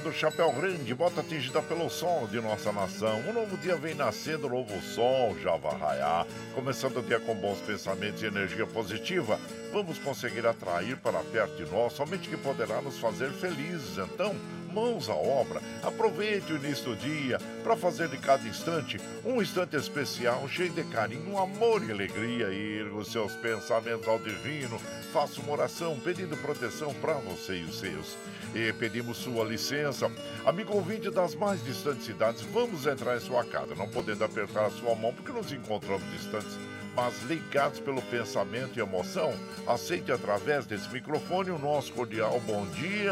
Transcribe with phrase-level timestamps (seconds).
[0.00, 3.20] do Chapéu Grande, bota atingida pelo sol de nossa nação.
[3.28, 6.26] Um novo dia vem nascendo, um novo sol já vai raiar.
[6.54, 9.38] Começando o dia com bons pensamentos e energia positiva,
[9.72, 13.98] vamos conseguir atrair para perto de nós somente que poderá nos fazer felizes.
[13.98, 14.34] Então,
[14.72, 15.60] mãos à obra.
[15.82, 20.84] Aproveite o início do dia para fazer de cada instante um instante especial, cheio de
[20.84, 22.52] carinho, amor e alegria.
[22.52, 24.78] Erga os seus pensamentos ao divino,
[25.12, 28.16] faça uma oração pedindo proteção para você e os seus.
[28.54, 30.10] E pedimos sua licença.
[30.44, 34.70] Amigo ouvinte das mais distantes cidades, vamos entrar em sua casa, não podendo apertar a
[34.70, 36.58] sua mão porque nos encontramos distantes
[37.00, 39.32] mas ligados pelo pensamento e emoção,
[39.66, 43.10] aceite através desse microfone o nosso cordial bom dia.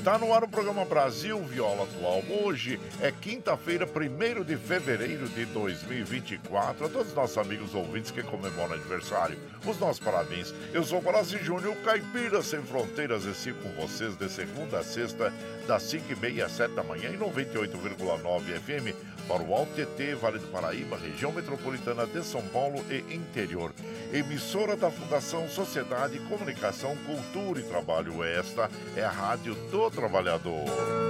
[0.00, 2.22] Está no ar o programa Brasil Viola Atual.
[2.42, 6.86] Hoje é quinta-feira, 1 de fevereiro de 2024.
[6.86, 10.54] A todos os nossos amigos ouvintes que comemoram aniversário, os nossos parabéns.
[10.72, 15.30] Eu sou Horácio Júnior, Caipira Sem Fronteiras, e com vocês de segunda a sexta,
[15.68, 18.96] das 5h30 às 7 da manhã, em 98,9 FM,
[19.30, 23.72] para o Alto TT, Vale do Paraíba, região metropolitana de São Paulo e interior.
[24.12, 28.24] Emissora da Fundação Sociedade, Comunicação, Cultura e Trabalho.
[28.24, 31.09] Esta é a Rádio do Trabalhador.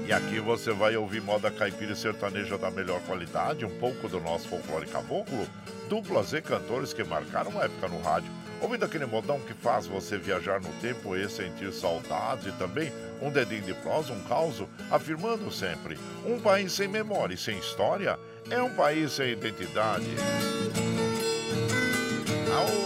[0.07, 4.19] E aqui você vai ouvir moda caipira e sertaneja da melhor qualidade, um pouco do
[4.19, 5.47] nosso folclore caboclo,
[5.91, 8.33] duplas e cantores que marcaram uma época no rádio.
[8.63, 13.29] Ouvindo aquele modão que faz você viajar no tempo e sentir saudades e também um
[13.29, 18.17] dedinho de prosa, um caos, afirmando sempre: um país sem memória e sem história
[18.49, 20.07] é um país sem identidade.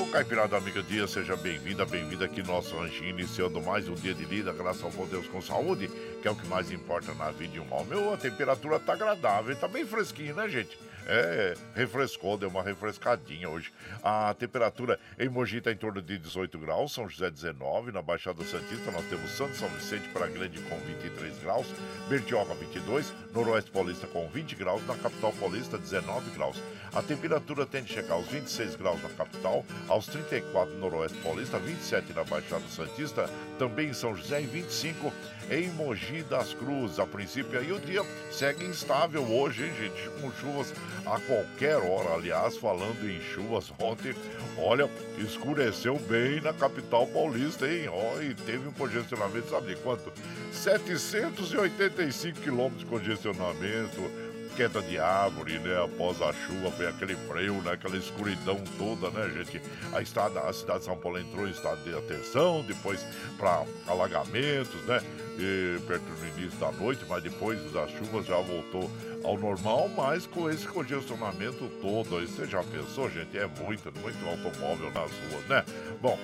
[0.03, 4.15] Ô, Caipirada Amiga Dia, seja bem-vinda, bem-vinda aqui no nosso ranchinho, iniciando mais um dia
[4.15, 5.91] de vida, graças ao bom Deus com saúde,
[6.23, 8.15] que é o que mais importa na vida de um homem.
[8.15, 10.79] a temperatura tá agradável, tá bem fresquinho, né, gente?
[11.09, 13.73] É, refrescou, deu uma refrescadinha hoje.
[14.03, 18.43] A temperatura em Mogi está em torno de 18 graus, São José 19, na Baixada
[18.43, 21.67] Santista nós temos Santo São Vicente para Grande com 23 graus,
[22.09, 26.57] Bertioga 22, Noroeste Paulista com 20 graus, na capital paulista 19 graus.
[26.93, 31.59] A temperatura tende a chegar aos 26 graus na capital, aos 34 no Noroeste Paulista,
[31.59, 35.13] 27 na Baixada Santista, também em São José e 25
[35.51, 36.99] em Mogi das Cruzes.
[36.99, 40.09] A princípio aí o dia segue instável hoje, hein, gente?
[40.21, 40.73] Com chuvas
[41.05, 42.15] a qualquer hora.
[42.15, 44.15] Aliás, falando em chuvas, ontem,
[44.59, 47.89] olha, escureceu bem na capital paulista, hein?
[47.89, 50.13] Ó, e teve um congestionamento, sabe de quanto?
[50.53, 54.26] 785 quilômetros de congestionamento
[54.57, 55.85] queda de árvore, né?
[55.85, 57.73] Após a chuva, foi aquele breu, né?
[57.73, 59.61] Aquela escuridão toda, né, gente?
[59.93, 63.07] A, estrada, a cidade de São Paulo entrou em estado de atenção, depois
[63.37, 65.01] para alagamentos, né?
[65.39, 68.91] E, perto do início da noite, mas depois das chuvas já voltou
[69.23, 73.37] ao normal, mas com esse congestionamento todo aí, você já pensou, gente?
[73.37, 75.65] É muito, muito automóvel nas ruas, né?
[76.01, 76.19] Bom,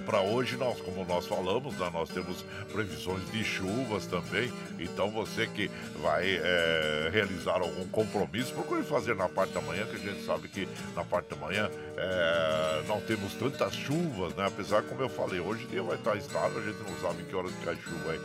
[0.00, 4.52] para hoje, nós, como nós falamos, né, nós temos previsões de chuvas também.
[4.78, 9.96] Então você que vai é, realizar algum compromisso, procure fazer na parte da manhã, que
[9.96, 14.46] a gente sabe que na parte da manhã é, não temos tantas chuvas, né?
[14.46, 17.34] Apesar, como eu falei, hoje o dia vai estar estável, a gente não sabe que
[17.34, 18.20] horas que cai chuva aí.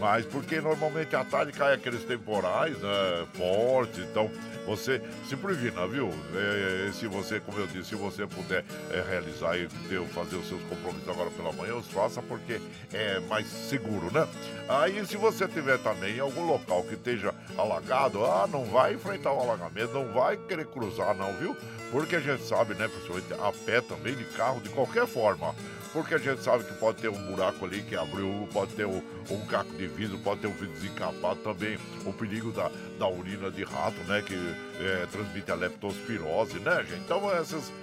[0.00, 3.26] Mas porque normalmente à tarde cai aqueles temporais, né?
[3.34, 4.30] Fortes, então
[4.66, 6.08] você se previna, viu?
[6.34, 10.36] É, é, se você, como eu disse, se você puder é, realizar e ter, fazer
[10.36, 12.58] os seus compromissos agora pela manhã, os faça porque
[12.94, 14.26] é mais seguro, né?
[14.70, 19.34] Aí se você tiver também em algum local que esteja alagado, ah, não vai enfrentar
[19.34, 21.54] o alagamento, não vai querer cruzar não, viu?
[21.90, 25.54] Porque a gente sabe, né, principalmente a pé também, de carro, de qualquer forma
[25.92, 29.02] porque a gente sabe que pode ter um buraco ali que abriu, pode ter um,
[29.30, 33.50] um caco de vidro, pode ter um vidro desencapado também, o perigo da, da urina
[33.50, 37.00] de rato, né, que é, transmite a leptospirose, né, gente?
[37.04, 37.22] Então,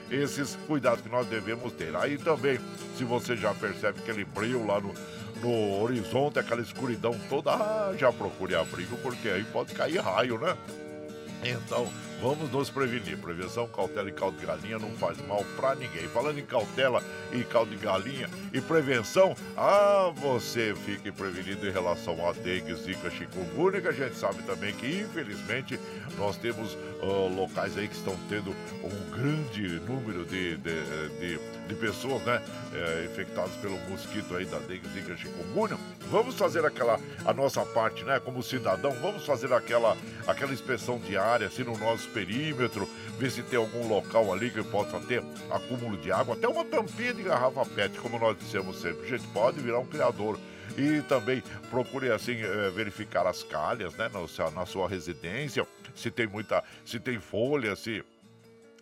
[0.09, 1.95] esses, cuidados que nós devemos ter.
[1.95, 2.59] Aí também,
[2.97, 4.93] se você já percebe aquele brilho lá no,
[5.41, 10.55] no horizonte, aquela escuridão toda, ah, já procure abrigo, porque aí pode cair raio, né?
[11.43, 11.87] Então,
[12.21, 13.17] vamos nos prevenir.
[13.17, 16.07] Prevenção, cautela e caldo de galinha não faz mal pra ninguém.
[16.09, 22.27] Falando em cautela e caldo de galinha e prevenção, ah, você fique prevenido em relação
[22.27, 25.79] a dengue, zika, chikungunya, que a gente sabe também que, infelizmente,
[26.17, 28.51] nós temos uh, locais aí que estão tendo
[28.83, 32.41] um grande número de, de, de, de pessoas, né,
[32.73, 35.77] é, infectadas pelo mosquito aí da dengue, zika, chikungunya.
[36.09, 41.47] Vamos fazer aquela, a nossa parte, né, como cidadão, vamos fazer aquela, aquela inspeção diária,
[41.47, 42.87] assim, no nosso perímetro,
[43.17, 47.13] ver se tem algum local ali que possa ter acúmulo de água, até uma tampinha
[47.13, 49.05] de garrafa PET, como nós dissemos sempre.
[49.05, 50.39] A gente pode virar um criador
[50.77, 54.09] e também procure assim eh, verificar as calhas, né,
[54.53, 55.65] na sua residência,
[55.95, 58.03] se tem muita, se tem folha, se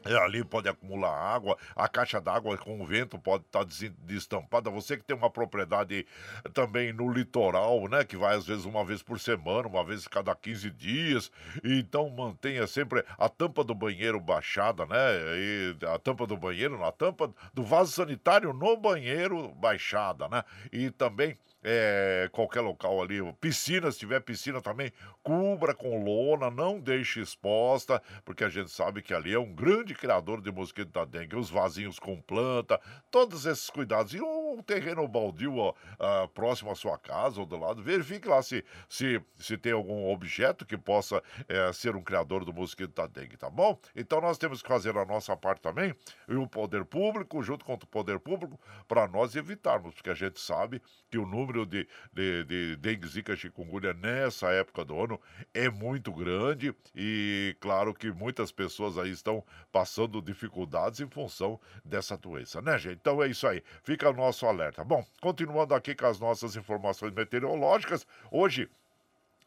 [0.06, 4.70] é, ali pode acumular água, a caixa d'água com o vento pode estar tá destampada.
[4.70, 6.06] Você que tem uma propriedade
[6.54, 8.04] também no litoral, né?
[8.04, 11.32] Que vai às vezes uma vez por semana, uma vez cada 15 dias.
[11.64, 14.96] Então mantenha sempre a tampa do banheiro baixada, né?
[15.38, 20.44] E a tampa do banheiro, a tampa do vaso sanitário no banheiro baixada, né?
[20.72, 21.38] E também
[21.68, 28.00] é, qualquer local ali, piscina, se tiver piscina também, cubra com lona, não deixe exposta,
[28.24, 31.50] porque a gente sabe que ali é um grande criador de mosquito da dengue, os
[31.50, 32.80] vasinhos com planta,
[33.10, 34.14] todos esses cuidados.
[34.14, 38.44] E um terreno baldio ó, uh, próximo à sua casa ou do lado, verifique lá
[38.44, 43.08] se, se, se tem algum objeto que possa é, ser um criador do mosquito da
[43.08, 43.80] dengue, tá bom?
[43.96, 45.96] Então nós temos que fazer a nossa parte também,
[46.28, 50.40] e o poder público, junto com o poder público, para nós evitarmos, porque a gente
[50.40, 50.80] sabe
[51.10, 55.20] que o número número de, de, de dengue, zika, chikungunya nessa época do ano
[55.54, 62.18] é muito grande e claro que muitas pessoas aí estão passando dificuldades em função dessa
[62.18, 62.98] doença, né, gente?
[63.00, 64.84] Então é isso aí, fica o nosso alerta.
[64.84, 68.70] Bom, continuando aqui com as nossas informações meteorológicas, hoje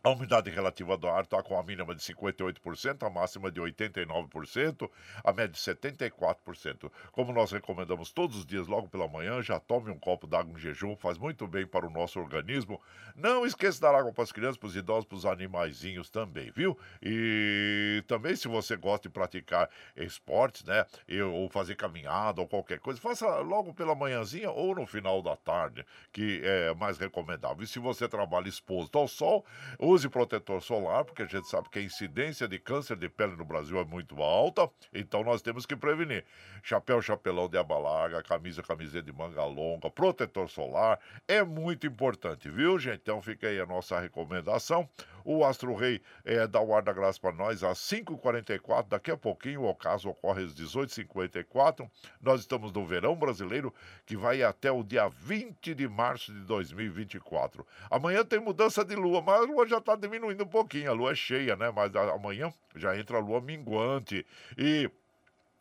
[0.02, 4.88] a umidade relativa do ar está com a mínima de 58%, a máxima de 89%,
[5.24, 6.90] a média de 74%.
[7.10, 10.58] Como nós recomendamos todos os dias, logo pela manhã, já tome um copo d'água em
[10.58, 12.80] jejum, faz muito bem para o nosso organismo.
[13.16, 16.52] Não esqueça de dar água para as crianças, para os idosos, para os animaizinhos também,
[16.52, 16.78] viu?
[17.02, 20.86] E também, se você gosta de praticar esportes, né,
[21.32, 25.84] ou fazer caminhada ou qualquer coisa, faça logo pela manhãzinha ou no final da tarde,
[26.12, 27.64] que é mais recomendável.
[27.64, 29.44] E se você trabalha exposto ao sol,
[29.88, 33.44] Use protetor solar, porque a gente sabe que a incidência de câncer de pele no
[33.44, 36.26] Brasil é muito alta, então nós temos que prevenir.
[36.62, 42.50] Chapéu, chapelão de aba larga, camisa, camiseta de manga longa, protetor solar, é muito importante,
[42.50, 43.00] viu, gente?
[43.00, 44.86] Então fica aí a nossa recomendação.
[45.30, 48.88] O Astro Rei é, dá o ar da graça para nós às 5h44.
[48.88, 51.86] Daqui a pouquinho o ocaso ocorre às 18h54.
[52.18, 53.74] Nós estamos no verão brasileiro
[54.06, 57.66] que vai até o dia 20 de março de 2024.
[57.90, 60.90] Amanhã tem mudança de lua, mas a lua já está diminuindo um pouquinho.
[60.90, 61.70] A lua é cheia, né?
[61.70, 64.24] Mas amanhã já entra a lua minguante.
[64.56, 64.90] E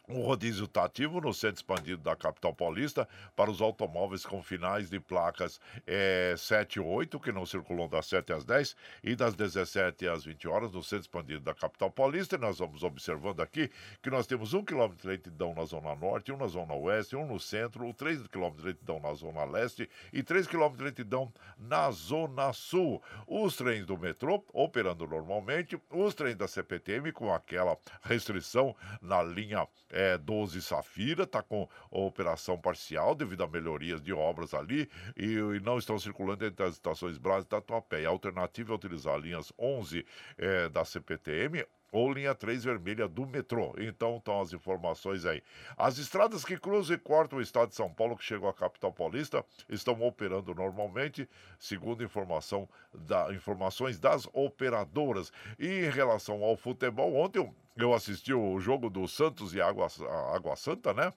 [0.10, 4.90] O rodízio está ativo no centro expandido da capital paulista para os automóveis com finais
[4.90, 8.74] de placas é, 7 e 8, que não circulam das 7 às 10
[9.04, 12.38] e das 17 às 20 horas no centro expandido da capital paulista.
[12.38, 13.70] E nós vamos observando aqui
[14.02, 17.28] que nós temos um quilômetro de lentidão na zona norte, um na zona oeste, um
[17.28, 21.92] no centro, 3 quilômetros de lentidão na zona leste e 3 quilômetros de lentidão na
[21.92, 23.04] zona sul.
[23.28, 29.68] Os trens do metrô operando normalmente, os trens da CPTM com aquela restrição na linha
[29.98, 35.60] é, 12 Safira está com operação parcial devido a melhorias de obras ali e, e
[35.60, 38.06] não estão circulando entre as estações Brás e Tatuapé.
[38.06, 40.06] A alternativa é utilizar linhas 11
[40.38, 43.74] é, da CPTM ou linha 3 vermelha do metrô.
[43.80, 45.42] Então estão as informações aí.
[45.76, 48.94] As estradas que cruzam e cortam o estado de São Paulo, que chegou à capital
[48.94, 51.28] paulista, estão operando normalmente,
[51.58, 55.32] segundo informação da, informações das operadoras.
[55.58, 59.88] E em relação ao futebol, ontem eu assisti o jogo do Santos e Água,
[60.34, 61.14] Água Santa, né?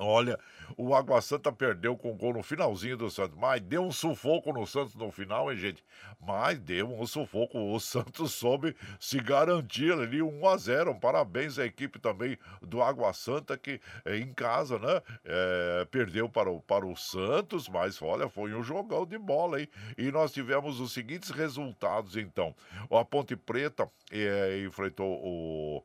[0.00, 0.38] Olha,
[0.76, 4.66] o Água Santa perdeu com gol no finalzinho do Santos, mas deu um sufoco no
[4.66, 5.84] Santos no final, hein, gente?
[6.20, 7.58] Mas deu um sufoco.
[7.58, 13.12] O Santos soube se garantir ali 1 a 0 Parabéns à equipe também do Água
[13.12, 15.02] Santa, que é, em casa, né?
[15.24, 19.68] É, perdeu para o, para o Santos, mas olha, foi um jogão de bola, hein?
[19.96, 22.54] E nós tivemos os seguintes resultados, então.
[22.90, 25.84] A Ponte Preta é, enfrentou o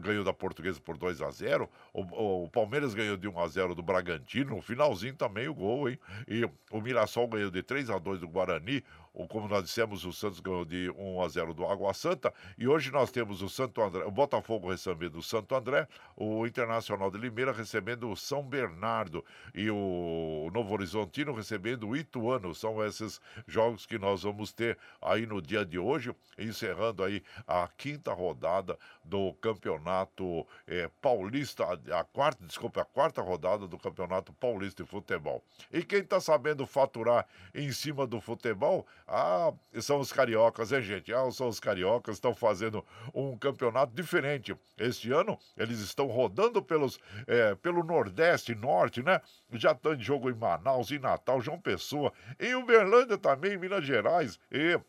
[0.00, 3.74] ganhou da Portuguesa por 2 a 0 o, o, Palmeiras ganhou de 1 a 0
[3.74, 5.98] do Bragantino, no finalzinho também o gol, hein?
[6.26, 8.82] E o Mirassol ganhou de 3 a 2 do Guarani,
[9.14, 12.32] ou como nós dissemos, o Santos ganhou de 1 a 0 do Água Santa.
[12.56, 17.10] E hoje nós temos o Santo André, o Botafogo recebendo o Santo André, o Internacional
[17.10, 22.54] de Limeira recebendo o São Bernardo e o Novo Horizontino recebendo o Ituano.
[22.54, 27.68] São esses jogos que nós vamos ter aí no dia de hoje, encerrando aí a
[27.76, 31.64] quinta rodada do Campeonato é, Paulista,
[31.94, 35.44] a quarta, desculpa, a quarta rodada do Campeonato Paulista de Futebol.
[35.70, 41.12] E quem está sabendo faturar em cima do futebol ah, são os cariocas, hein, gente?
[41.12, 44.56] Ah, são os cariocas, estão fazendo um campeonato diferente.
[44.78, 49.20] Este ano, eles estão rodando pelos, é, pelo Nordeste, Norte, né?
[49.52, 53.84] Já estão em jogo em Manaus, em Natal, João Pessoa, em Uberlândia também, em Minas
[53.84, 54.40] Gerais.
[54.50, 54.80] E é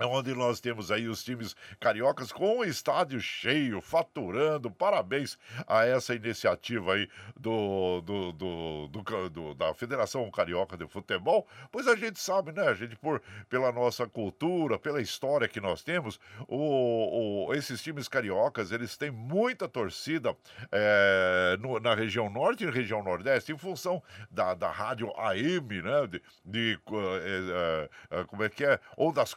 [0.00, 4.70] onde nós temos aí os times cariocas com o estádio cheio, faturando.
[4.70, 11.46] Parabéns a essa iniciativa aí do, do, do, do, do da Federação Carioca de Futebol,
[11.70, 15.82] pois a gente sabe, né, a gente, por, pela nossa cultura, pela história que nós
[15.82, 20.36] temos, o, o esses times cariocas, eles têm muita torcida
[20.72, 26.06] é, no, na região norte e região nordeste, em função da, da rádio AM, né,
[26.06, 29.34] de, de é, é, como é que é, ou das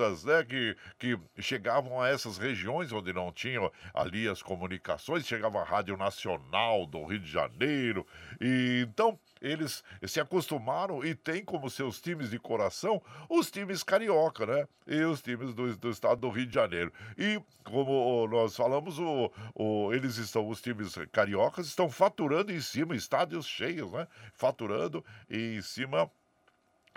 [0.00, 5.60] curtas, né, que, que chegavam a essas regiões onde não tinham ali as comunicações, chegava
[5.60, 8.06] a Rádio Nacional do Rio de Janeiro,
[8.40, 14.44] e então eles se acostumaram e têm como seus times de coração os times carioca,
[14.46, 14.66] né?
[14.86, 16.92] E os times do, do estado do Rio de Janeiro.
[17.16, 22.94] E como nós falamos, o, o, eles estão, os times cariocas estão faturando em cima,
[22.94, 24.06] estádios cheios, né?
[24.34, 26.10] Faturando em cima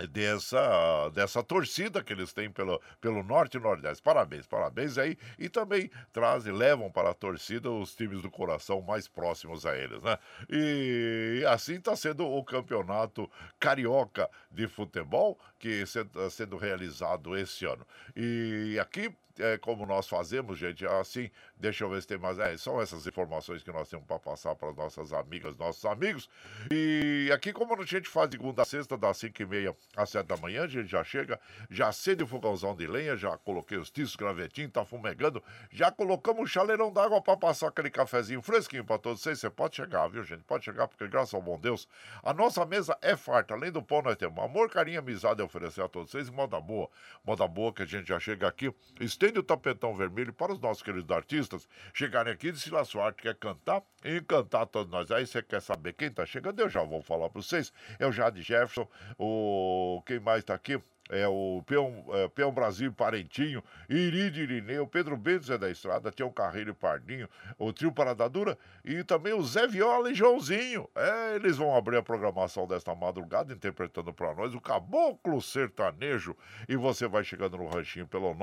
[0.10, 4.02] dessa, dessa torcida que eles têm pelo, pelo Norte e Nordeste.
[4.02, 5.18] Parabéns, parabéns aí.
[5.38, 10.02] E também trazem, levam para a torcida os times do coração mais próximos a eles,
[10.02, 10.18] né?
[10.50, 17.88] E assim está sendo o campeonato carioca de futebol que está sendo realizado esse ano.
[18.18, 22.38] E aqui é, como nós fazemos, gente, assim, deixa eu ver se tem mais.
[22.38, 26.30] É, são essas informações que nós temos para passar para as nossas amigas, nossos amigos.
[26.72, 30.10] E aqui, como a gente faz de segunda a sexta, das 5 e meia às
[30.10, 31.40] 7 da manhã, a gente já chega,
[31.70, 35.42] já acende o fogãozão de lenha, já coloquei os tiços, gravetinho, tá fumegando,
[35.72, 39.40] já colocamos o chaleirão d'água para passar aquele cafezinho fresquinho para todos vocês.
[39.40, 40.44] Você pode chegar, viu, gente?
[40.44, 41.88] Pode chegar, porque graças ao bom Deus,
[42.22, 43.54] a nossa mesa é farta.
[43.54, 46.90] Além do pão, nós temos amor, carinho, amizade oferecer a todos vocês, moda boa.
[47.24, 50.82] Moda boa que a gente já chega aqui estende o tapetão vermelho para os nossos
[50.82, 55.12] queridos artistas chegarem aqui de se a sua arte quer cantar e encantar todos nós.
[55.12, 56.60] Aí você quer saber quem está chegando?
[56.60, 57.72] Eu já vou falar para vocês.
[58.00, 60.82] É o Jade Jefferson, o quem mais está aqui?
[61.14, 66.32] É, o Peão, é, Peão Brasil Parentinho, Iride Irineu, Pedro Bento Zé da Estrada, Tião
[66.32, 70.90] Carreiro e Pardinho, o Trio Paradadura e também o Zé Viola e Joãozinho.
[70.96, 76.36] É, eles vão abrir a programação desta madrugada interpretando para nós o Caboclo Sertanejo
[76.68, 78.34] e você vai chegando no ranchinho pelo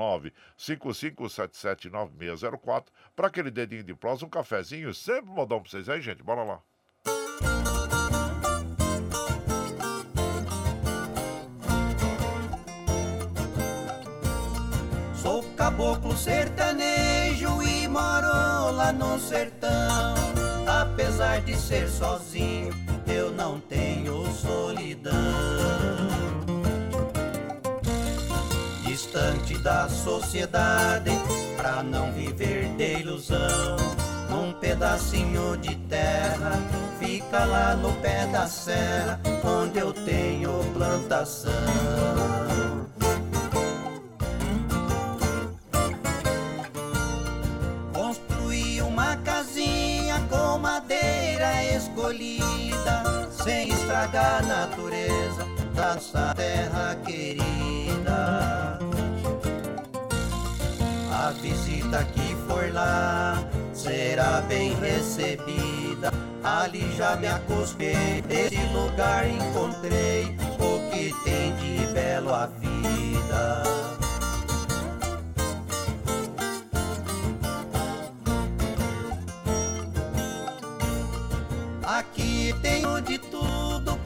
[0.57, 2.85] 955779604
[3.15, 6.23] para aquele dedinho de prosa, um cafezinho, sempre modão para vocês aí, gente.
[6.23, 6.61] Bora lá.
[15.81, 20.13] Caboclo sertanejo e moro lá no sertão.
[20.67, 22.71] apesar de ser sozinho,
[23.07, 25.11] eu não tenho solidão.
[28.85, 31.11] Distante da sociedade,
[31.57, 33.77] pra não viver de ilusão.
[34.29, 36.59] Num pedacinho de terra,
[36.99, 41.51] fica lá no pé da serra, onde eu tenho plantação.
[52.11, 58.79] Escolhida, sem estragar a natureza dessa terra querida.
[61.13, 63.41] A visita que for lá
[63.73, 66.11] será bem recebida.
[66.43, 74.00] Ali já me acostei, nesse lugar encontrei o que tem de belo a vida.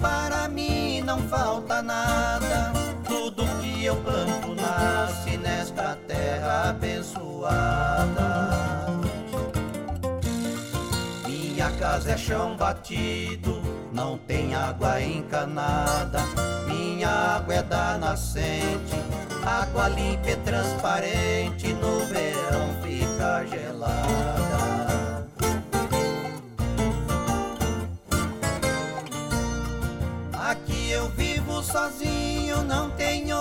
[0.05, 2.71] Para mim não falta nada.
[3.07, 8.29] Tudo que eu planto nasce nesta terra abençoada.
[11.25, 13.59] Minha casa é chão batido,
[13.91, 16.21] não tem água encanada.
[16.67, 18.95] Minha água é da nascente,
[19.43, 21.73] água limpa e transparente.
[21.73, 24.54] No verão fica gelada.
[31.75, 33.37] Sozinho, não tenho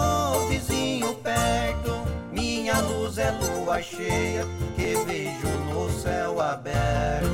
[0.49, 2.05] vizinho perto.
[2.33, 7.29] Minha luz é lua cheia que vejo no céu aberto.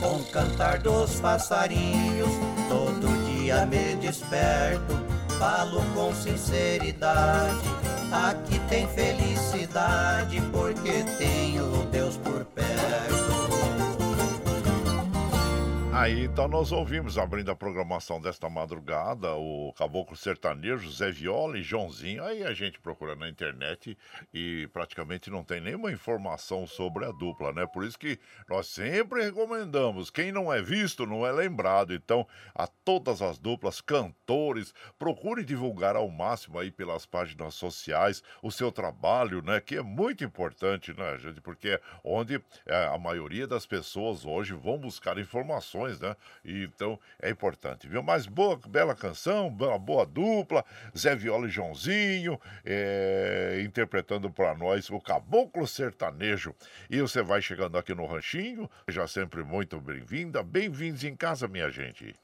[0.00, 2.30] Com cantar dos passarinhos,
[2.68, 4.98] todo dia me desperto.
[5.38, 7.62] Falo com sinceridade,
[8.10, 13.23] aqui tem felicidade, porque tenho Deus por perto.
[16.04, 21.62] Aí então nós ouvimos, abrindo a programação desta madrugada, o Caboclo Sertanejo, Zé Viola e
[21.62, 22.22] Joãozinho.
[22.22, 23.96] Aí a gente procura na internet
[24.30, 27.66] e praticamente não tem nenhuma informação sobre a dupla, né?
[27.66, 31.94] Por isso que nós sempre recomendamos, quem não é visto não é lembrado.
[31.94, 38.50] Então, a todas as duplas, cantores, procure divulgar ao máximo aí pelas páginas sociais o
[38.50, 39.58] seu trabalho, né?
[39.58, 41.40] Que é muito importante, né, gente?
[41.40, 46.16] Porque é onde é, a maioria das pessoas hoje vão buscar informações canções, né?
[46.44, 48.02] E, então é importante, viu?
[48.02, 50.64] Mas boa, bela canção, boa, boa dupla,
[50.96, 56.54] Zé Viola e Joãozinho, é, interpretando para nós o Caboclo Sertanejo.
[56.90, 61.70] E você vai chegando aqui no Ranchinho, já sempre muito bem-vinda, bem-vindos em casa, minha
[61.70, 62.14] gente.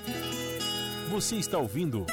[1.10, 2.06] Você está ouvindo.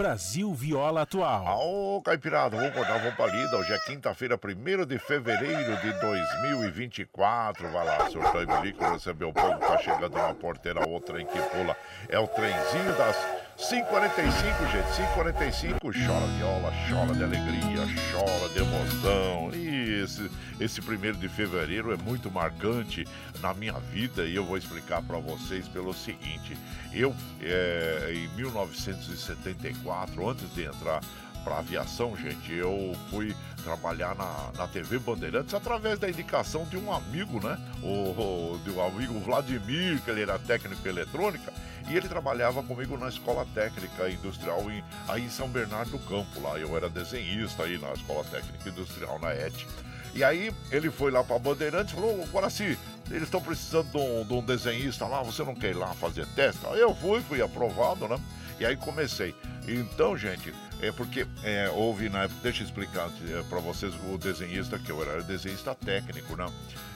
[0.00, 1.60] Brasil Viola Atual.
[1.60, 3.54] Ô, Caipirada, vamos acordar, vamos pra lida.
[3.54, 7.68] Hoje é quinta-feira, 1 de fevereiro de 2024.
[7.68, 11.38] Vai lá, surtou e bilico, recebeu o povo, tá chegando uma porteira, outra em que
[11.38, 11.76] pula.
[12.08, 13.14] É o trenzinho das
[13.60, 14.88] 5h45, gente.
[14.96, 19.50] 5h45, chora viola, chora de alegria, chora de emoção.
[19.54, 23.06] E esse, esse primeiro de fevereiro é muito marcante
[23.40, 26.56] na minha vida e eu vou explicar para vocês pelo seguinte.
[26.90, 31.02] Eu, é, em 1974, antes de entrar
[31.40, 36.92] para aviação, gente, eu fui trabalhar na, na TV Bandeirantes através da indicação de um
[36.92, 37.58] amigo, né?
[37.82, 41.52] O, o, de um amigo Vladimir, que ele era técnico em eletrônica,
[41.88, 46.40] e ele trabalhava comigo na escola técnica industrial em, aí em São Bernardo do Campo,
[46.40, 46.58] lá.
[46.58, 49.66] Eu era desenhista aí na escola técnica industrial na ET.
[50.14, 52.78] E aí ele foi lá para Bandeirantes e falou: Guaraci,
[53.10, 56.26] eles estão precisando de um, de um, desenhista lá, você não quer ir lá fazer
[56.34, 56.60] teste?
[56.66, 58.18] Aí eu fui, fui aprovado, né?
[58.58, 59.34] E aí comecei.
[59.66, 64.16] Então, gente, é porque é, houve na época, deixa eu explicar é, para vocês o
[64.16, 66.46] desenhista que eu era desenhista técnico, né?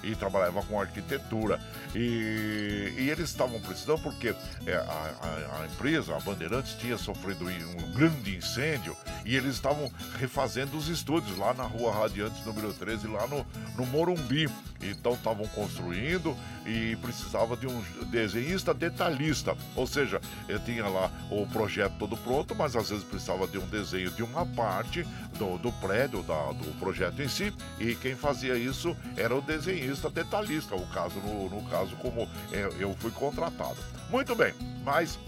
[0.02, 1.60] E trabalhava com arquitetura.
[1.94, 4.34] E, e eles estavam precisando porque
[4.66, 9.90] é, a, a, a, empresa, a Bandeirantes, tinha sofrido um grande incêndio e eles estavam
[10.18, 14.48] refazendo os estúdios lá na rua Radiantes, número 13, lá no, no Morumbi.
[14.82, 19.56] Então estavam construindo e precisava de um desenhista detalhista.
[19.74, 23.66] Ou seja, eu tinha lá o projeto todo pronto, mas às vezes precisava de um
[23.74, 25.06] desenho de uma parte
[25.38, 30.08] do, do prédio, da, do projeto em si, e quem fazia isso era o desenhista
[30.08, 33.76] detalhista, o caso, no, no caso, como é, eu fui contratado.
[34.10, 35.18] Muito bem, mas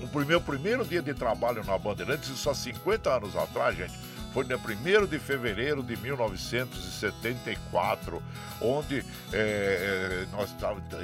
[0.00, 3.92] o meu primeiro dia de trabalho na Bandeirantes, isso há 50 anos atrás, gente,
[4.34, 8.20] foi no 1 de fevereiro de 1974,
[8.60, 10.52] onde é, nós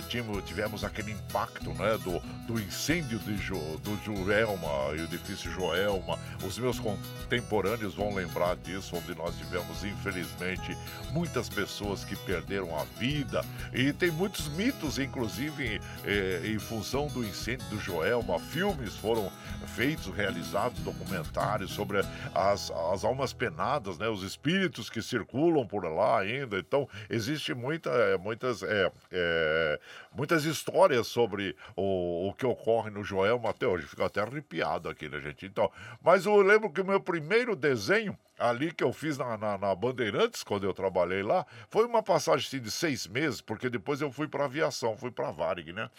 [0.09, 2.19] tínhamos, tivemos aquele impacto né, do,
[2.53, 6.19] do incêndio de jo, do Joelma o edifício Joelma.
[6.45, 10.77] Os meus contemporâneos vão lembrar disso, onde nós tivemos, infelizmente,
[11.13, 13.45] muitas pessoas que perderam a vida.
[13.73, 18.41] E tem muitos mitos, inclusive, é, em função do incêndio do Joelma.
[18.41, 19.31] Filmes foram
[19.77, 22.01] feitos, realizados, documentários sobre
[22.35, 26.59] as, as almas penadas, né, os espíritos que circulam por lá ainda.
[26.59, 29.81] Então, existe muita, muitas, é, é,
[30.13, 33.87] muitas histórias sobre o, o que ocorre no Joelma até hoje.
[33.87, 35.45] Fico até arrepiado aqui, né, gente?
[35.45, 35.71] Então,
[36.03, 39.75] mas eu lembro que o meu primeiro desenho ali que eu fiz na, na, na,
[39.75, 44.11] Bandeirantes, quando eu trabalhei lá, foi uma passagem assim, de seis meses, porque depois eu
[44.11, 45.91] fui para aviação, fui para Varig, né?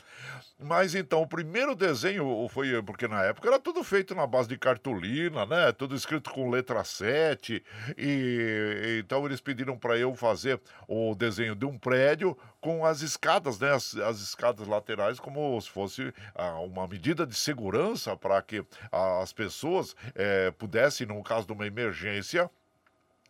[0.64, 4.58] Mas então, o primeiro desenho foi, porque na época era tudo feito na base de
[4.58, 5.72] cartolina, né?
[5.72, 7.64] Tudo escrito com letra 7,
[7.98, 13.60] e então eles pediram para eu fazer o desenho de um prédio com as escadas,
[13.60, 13.72] né?
[13.72, 19.34] As, as escadas laterais, como se fosse ah, uma medida de segurança para que as
[19.34, 22.50] pessoas eh, pudessem, no caso de uma emergência,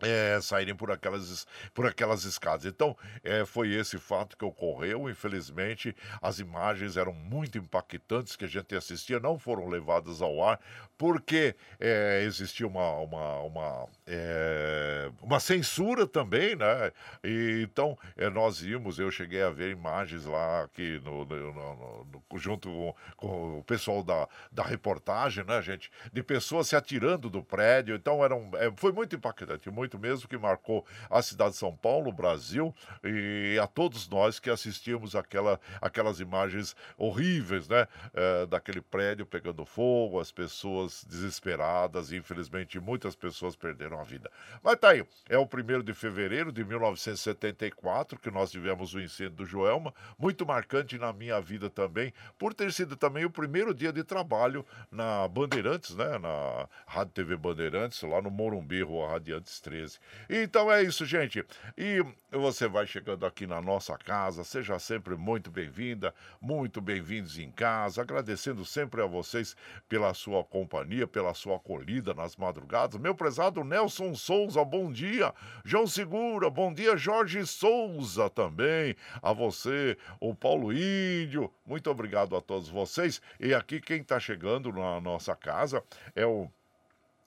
[0.02, 2.66] é, saírem por aquelas, por aquelas escadas.
[2.66, 5.10] Então, é, foi esse fato que ocorreu.
[5.10, 10.60] Infelizmente, as imagens eram muito impactantes que a gente assistia, não foram levadas ao ar,
[10.98, 16.92] porque é, existia uma, uma, uma, é, uma censura também, né?
[17.24, 22.08] E, então, é, nós vimos, eu cheguei a ver imagens lá aqui no, no, no,
[22.30, 25.90] no junto com, com, o pessoal da, da reportagem, né, gente?
[26.12, 27.96] De pessoas se atirando do prédio.
[27.96, 31.74] Então, era um, é, foi muito impactante, muito mesmo, que marcou a cidade de São
[31.74, 37.88] Paulo, o Brasil, e a todos nós que assistimos aquela, aquelas imagens horríveis, né?
[38.14, 44.30] É, daquele prédio pegando fogo, as pessoas desesperadas, infelizmente muitas pessoas perderam a vida.
[44.62, 49.38] Mas tá aí, é o primeiro de fevereiro de 1974 que nós tivemos o incêndio
[49.38, 53.94] do Joelma, muito marcante na minha vida também, por ter sido também o primeiro dia
[53.94, 56.18] de trabalho na Bandeirantes, né?
[56.18, 60.00] Na Rádio TV Bandeirantes, lá no Morumbi, Rua Radiantes 13.
[60.30, 61.46] Então é isso, gente.
[61.78, 67.52] E você vai chegando aqui na nossa casa, seja sempre muito bem-vinda, muito bem-vindos em
[67.52, 69.56] casa, agradecendo sempre a vocês
[69.88, 73.00] pela sua companhia, pela sua acolhida nas madrugadas.
[73.00, 75.34] Meu prezado Nelson Souza, bom dia.
[75.64, 76.98] João Segura, bom dia.
[76.98, 78.96] Jorge Souza também.
[79.22, 83.22] A você, o Paulo Índio, muito obrigado a todos vocês.
[83.40, 85.84] E aqui quem está chegando na nossa casa
[86.16, 86.50] é o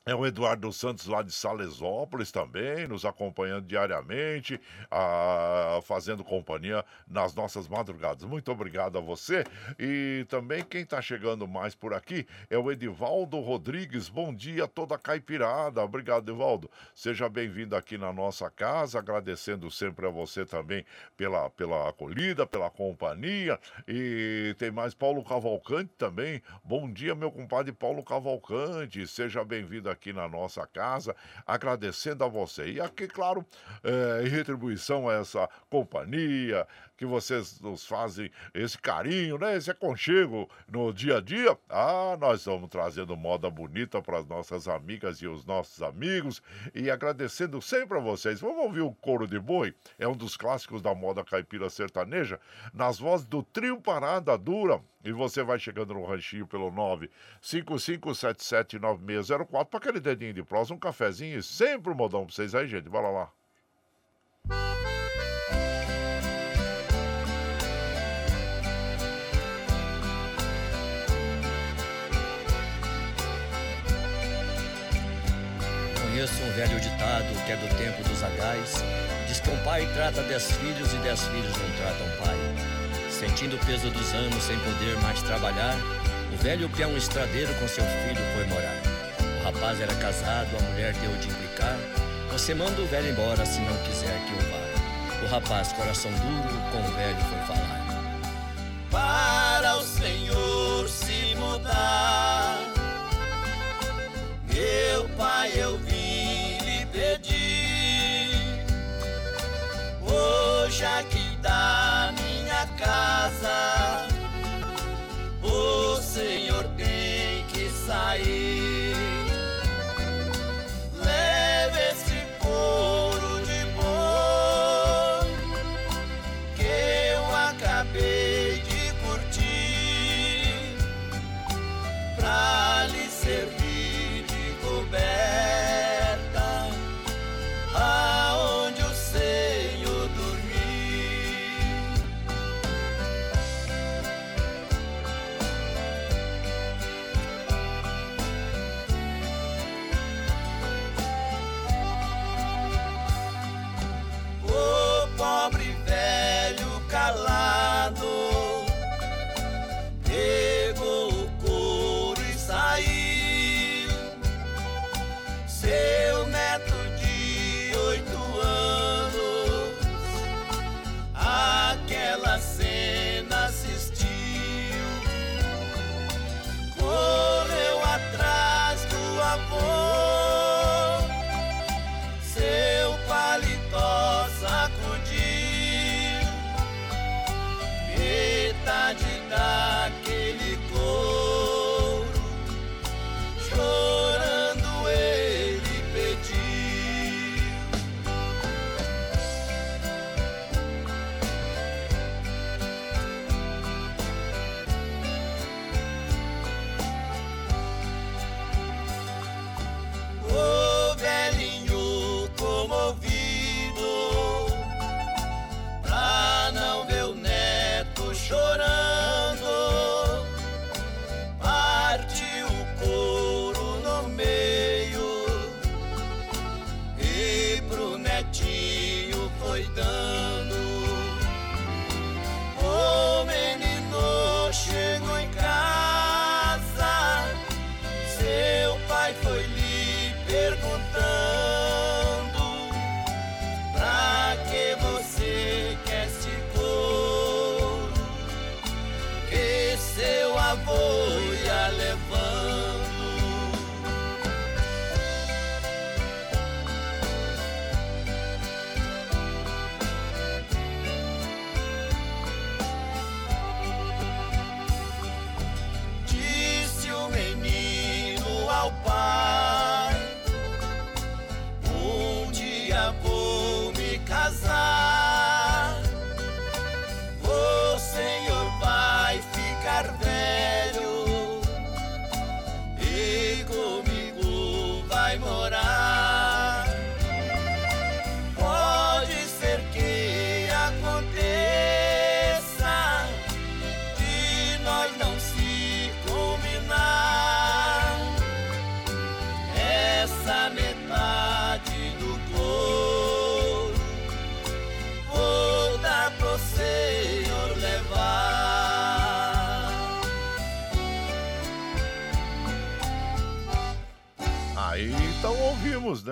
[0.07, 7.35] é o Eduardo Santos lá de Salesópolis também, nos acompanhando diariamente, a, fazendo companhia nas
[7.35, 8.25] nossas madrugadas.
[8.25, 9.45] Muito obrigado a você.
[9.79, 14.11] E também quem está chegando mais por aqui é o Edivaldo Rodrigues.
[14.11, 15.83] Bom dia, toda caipirada.
[15.83, 16.71] Obrigado, Edivaldo.
[16.95, 20.85] Seja bem-vindo aqui na nossa casa, agradecendo sempre a você também
[21.17, 23.59] pela, pela acolhida, pela companhia.
[23.89, 26.43] E tem mais Paulo Cavalcante também.
[26.63, 29.07] Bom dia, meu compadre Paulo Cavalcante.
[29.07, 32.73] Seja bem-vindo aqui na nossa casa, agradecendo a você.
[32.73, 33.45] E aqui, claro,
[33.83, 39.57] é, em retribuição a essa companhia, que vocês nos fazem esse carinho, né?
[39.57, 41.57] Esse aconchego no dia a dia.
[41.69, 46.43] Ah, nós estamos trazendo moda bonita para as nossas amigas e os nossos amigos
[46.75, 48.41] e agradecendo sempre a vocês.
[48.41, 49.75] Vamos ouvir o Coro de Boi?
[49.99, 52.39] É um dos clássicos da moda caipira sertaneja,
[52.73, 54.81] nas vozes do Trio Parada Dura.
[55.05, 56.71] E você vai chegando no ranchinho pelo
[57.43, 62.67] 955779604 para aquele dedinho de prosa, um cafezinho e sempre um modão para vocês aí,
[62.67, 62.89] gente.
[62.89, 63.31] Bora lá.
[76.25, 78.83] Conheço um velho ditado que é do tempo dos agais.
[79.29, 82.37] Diz que um pai trata dez filhos e dez filhos não tratam pai.
[83.11, 85.77] Sentindo o peso dos anos sem poder mais trabalhar,
[86.33, 88.81] o velho peão estradeiro com seu filho foi morar.
[89.39, 91.77] O rapaz era casado, a mulher deu de implicar.
[92.33, 95.27] Você manda o velho embora se não quiser que eu vá.
[95.27, 97.84] O rapaz, coração duro, com o velho foi falar.
[110.85, 114.07] Aqui da minha casa.
[115.43, 118.74] O Senhor tem que sair.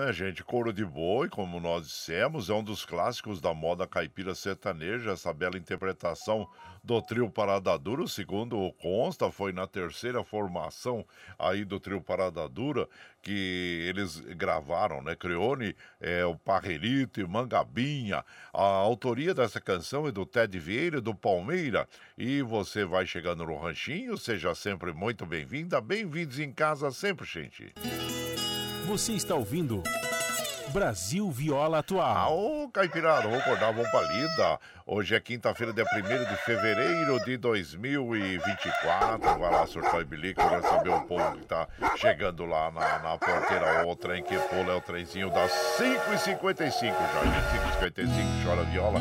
[0.03, 0.43] Né, gente?
[0.43, 5.31] Couro de Boi, como nós dissemos, é um dos clássicos da moda caipira sertaneja, essa
[5.31, 6.47] bela interpretação
[6.83, 11.05] do trio Parada Dura, segundo o consta, foi na terceira formação
[11.39, 12.89] aí do trio Parada Dura
[13.21, 15.15] que eles gravaram, né?
[15.15, 18.25] Creone, é, o Parrerito e Mangabinha.
[18.53, 21.87] A autoria dessa canção é do Ted Vieira, do Palmeira.
[22.17, 27.73] E você vai chegando no ranchinho, seja sempre muito bem-vinda, bem-vindos em casa sempre, gente.
[28.85, 29.81] Você está ouvindo
[30.73, 32.37] Brasil Viola Atual.
[32.37, 34.59] Ô, Caipirada, vamos acordar, vamos pra lida.
[34.85, 39.39] Hoje é quinta-feira, dia 1 de fevereiro de 2024.
[39.39, 43.87] Vai lá, surtar e bilico, receber o povo que tá chegando lá na, na porteira.
[43.87, 47.23] O trem que pula é o trenzinho das 5h55 já.
[47.23, 48.99] Gente, 5h55, chora viola,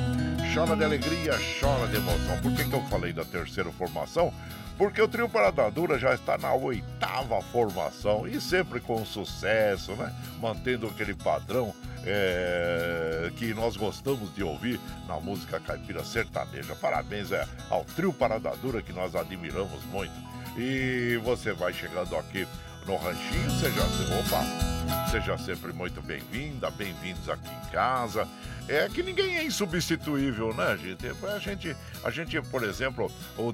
[0.54, 2.38] chora de alegria, chora de emoção.
[2.42, 4.32] Por que, que eu falei da terceira formação?
[4.78, 10.12] porque o trio Parada Dura já está na oitava formação e sempre com sucesso, né?
[10.40, 11.72] Mantendo aquele padrão
[12.04, 16.74] é, que nós gostamos de ouvir na música caipira sertaneja.
[16.74, 20.14] Parabéns é, ao trio Parada Dura que nós admiramos muito.
[20.56, 22.46] E você vai chegando aqui
[22.84, 23.82] no Ranchinho, seja,
[24.18, 28.26] opa, seja sempre muito bem-vinda, bem-vindos aqui em casa
[28.68, 31.06] é que ninguém é insubstituível, né, gente?
[31.26, 33.52] A gente, a gente por exemplo, o,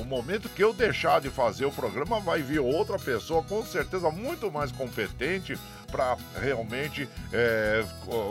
[0.00, 4.10] o momento que eu deixar de fazer o programa, vai vir outra pessoa, com certeza
[4.10, 5.58] muito mais competente,
[5.90, 7.84] para realmente é,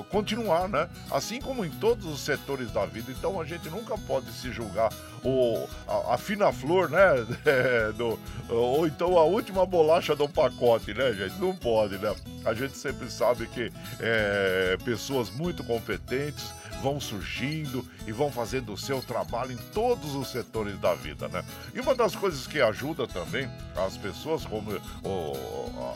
[0.10, 0.88] continuar, né?
[1.10, 3.12] Assim como em todos os setores da vida.
[3.12, 4.90] Então a gente nunca pode se julgar
[5.24, 7.26] o, a, a fina flor, né?
[7.48, 11.40] É, do, ou então a última bolacha do pacote, né, gente?
[11.40, 12.14] Não pode, né?
[12.46, 18.78] A gente sempre sabe que é, pessoas muito competentes vão surgindo e vão fazendo o
[18.78, 21.44] seu trabalho em todos os setores da vida, né?
[21.74, 24.72] E uma das coisas que ajuda também as pessoas como,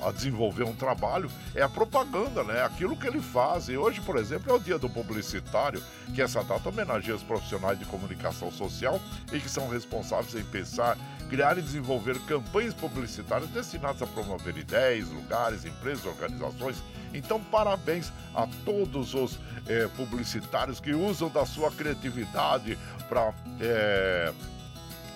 [0.06, 2.64] a desenvolver um trabalho é a propaganda, né?
[2.64, 3.70] Aquilo que ele faz.
[3.70, 5.82] E hoje, por exemplo, é o dia do publicitário,
[6.14, 9.00] que essa data homenageia os profissionais de comunicação social
[9.32, 10.98] e que são responsáveis em pensar,
[11.32, 18.48] criar e desenvolver campanhas publicitárias destinadas a promover ideias, lugares, empresas, organizações então, parabéns a
[18.66, 22.78] todos os é, publicitários que usam da sua criatividade
[23.10, 23.34] para.
[23.60, 24.34] É,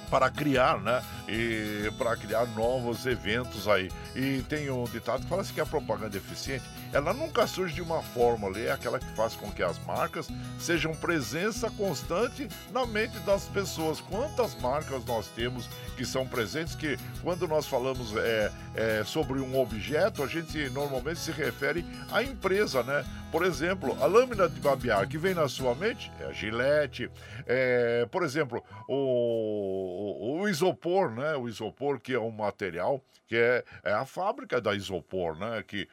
[0.07, 1.03] para criar, né?
[1.27, 3.89] E para criar novos eventos aí.
[4.15, 6.63] E tem um ditado que fala assim que a propaganda eficiente,
[6.95, 10.95] ela nunca surge de uma fórmula, é aquela que faz com que as marcas sejam
[10.95, 13.99] presença constante na mente das pessoas.
[13.99, 19.59] Quantas marcas nós temos que são presentes que quando nós falamos é, é, sobre um
[19.59, 23.03] objeto, a gente normalmente se refere à empresa, né?
[23.29, 27.11] Por exemplo, a lâmina de babear que vem na sua mente é a Gillette.
[27.45, 31.35] É, por exemplo, o, o, isopor, né?
[31.35, 35.63] O isopor que é um material que é, é a fábrica da isopor, né?
[35.67, 35.87] Que,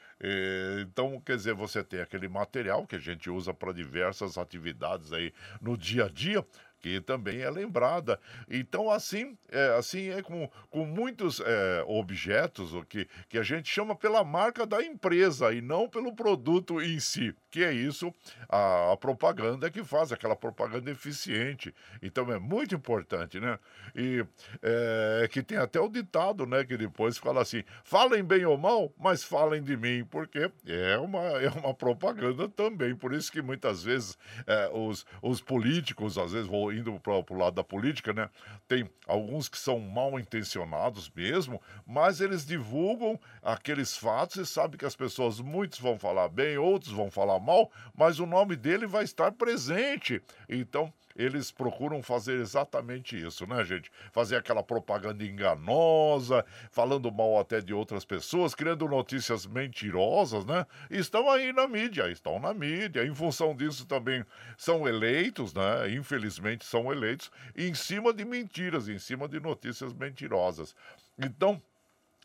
[0.81, 5.33] então, quer dizer, você tem aquele material que a gente usa para diversas atividades aí
[5.61, 6.45] no dia a dia
[6.83, 8.19] que também é lembrada.
[8.51, 13.69] Então, assim é, assim é com, com muitos é, objetos o que, que a gente
[13.69, 18.13] chama pela marca da empresa e não pelo produto em si, que é isso,
[18.49, 21.75] a, a propaganda que faz, aquela propaganda eficiente.
[22.03, 23.59] Então, é muito importante, né?
[23.95, 24.25] E
[24.63, 28.93] é, que tem até o ditado, né, que depois fala assim, falem bem ou mal,
[28.99, 32.97] mas falem de mim, porque é uma, é uma propaganda também.
[32.97, 37.39] Por isso que muitas vezes é, os, os políticos, às vezes, vão indo para o
[37.39, 38.29] lado da política, né?
[38.67, 44.85] Tem alguns que são mal intencionados mesmo, mas eles divulgam aqueles fatos e sabe que
[44.85, 49.05] as pessoas, muitos vão falar bem, outros vão falar mal, mas o nome dele vai
[49.05, 50.23] estar presente.
[50.49, 53.91] Então, eles procuram fazer exatamente isso, né, gente?
[54.13, 60.67] Fazer aquela propaganda enganosa, falando mal até de outras pessoas, criando notícias mentirosas, né?
[60.91, 63.05] estão aí na mídia, estão na mídia.
[63.05, 64.25] Em função disso também
[64.57, 65.91] são eleitos, né?
[65.91, 70.75] Infelizmente são eleitos em cima de mentiras, em cima de notícias mentirosas.
[71.19, 71.61] Então,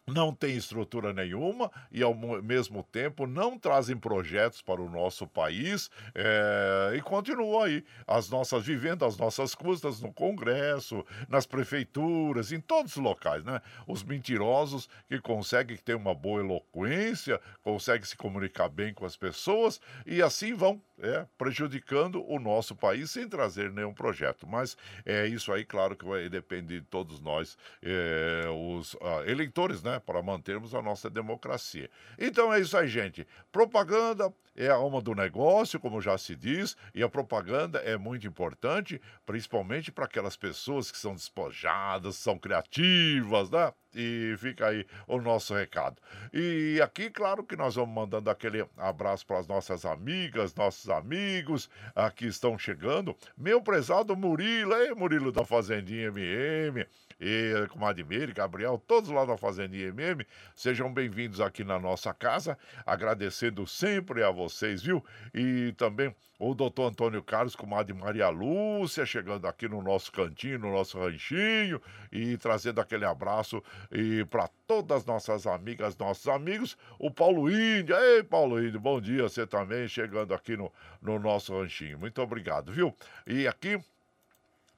[0.08, 5.92] não tem estrutura nenhuma e, ao mesmo tempo, não trazem projetos para o nosso país
[6.16, 12.62] é, e continuam aí as nossas vivendo as nossas custas no Congresso, nas prefeituras, em
[12.62, 13.62] todos os locais, né?
[13.86, 19.82] Os mentirosos que conseguem ter uma boa eloquência, conseguem se comunicar bem com as pessoas
[20.06, 24.48] e assim vão é, prejudicando o nosso país sem trazer nenhum projeto.
[24.48, 29.84] Mas é isso aí, claro que vai depender de todos nós, é, os ah, eleitores,
[29.84, 31.90] né, para mantermos a nossa democracia.
[32.18, 33.28] Então é isso aí, gente.
[33.52, 38.26] Propaganda é a alma do negócio, como já se diz, e a propaganda é muito
[38.26, 43.72] importante, principalmente para aquelas pessoas que são despojadas, são criativas, né?
[43.96, 46.02] E fica aí o nosso recado.
[46.34, 51.70] E aqui, claro que nós vamos mandando aquele abraço para as nossas amigas, nossos amigos
[51.96, 53.16] aqui estão chegando.
[53.38, 56.86] Meu prezado Murilo, Murilo da Fazendinha MM
[57.20, 62.58] e comadre Meire, Gabriel, todos lá da Fazendinha MM, sejam bem-vindos aqui na nossa casa,
[62.86, 64.47] agradecendo sempre a vocês,
[64.84, 65.04] viu?
[65.34, 70.72] E também o doutor Antônio Carlos, comadre Maria Lúcia, chegando aqui no nosso cantinho, no
[70.72, 71.82] nosso ranchinho,
[72.12, 77.96] e trazendo aquele abraço e para todas as nossas amigas, nossos amigos, o Paulo Índio,
[77.96, 82.72] ei Paulo Índio, bom dia, você também chegando aqui no, no nosso ranchinho, muito obrigado,
[82.72, 82.96] viu?
[83.26, 83.80] E aqui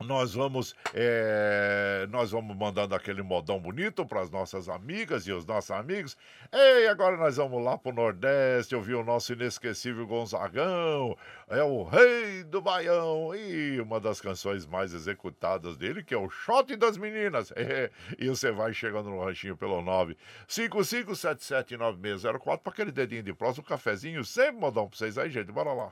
[0.06, 5.46] nós vamos, é, nós vamos mandando aquele modão bonito para as nossas amigas e os
[5.46, 6.16] nossos amigos.
[6.54, 11.18] Ei, agora nós vamos lá para o Nordeste ouvir o nosso inesquecível Gonzagão.
[11.50, 13.36] É o rei do Baião.
[13.36, 17.52] E uma das canções mais executadas dele, que é o Shot das Meninas.
[17.58, 19.84] É, e você vai chegando no ranchinho pelo
[20.48, 24.24] 955779604 para aquele dedinho de próximo, um cafezinho.
[24.24, 25.52] Sempre modão para vocês aí, gente.
[25.52, 25.92] Bora lá.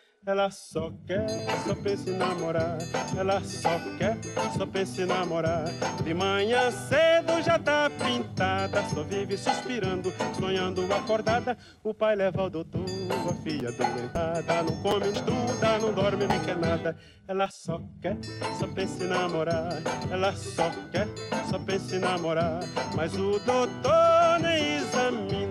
[0.25, 1.25] ela só quer,
[1.65, 2.77] só pensa em namorar.
[3.17, 4.17] Ela só quer,
[4.55, 5.65] só pensa em namorar.
[6.03, 11.57] De manhã cedo já tá pintada, só vive suspirando, sonhando acordada.
[11.83, 12.85] O pai leva ao doutor,
[13.29, 14.61] a filha doentada.
[14.61, 16.95] Não come, não estuda, não dorme, nem quer nada.
[17.27, 18.17] Ela só quer,
[18.59, 19.73] só pensa em namorar.
[20.11, 21.07] Ela só quer,
[21.49, 22.59] só pensa em namorar.
[22.95, 25.50] Mas o doutor nem examina,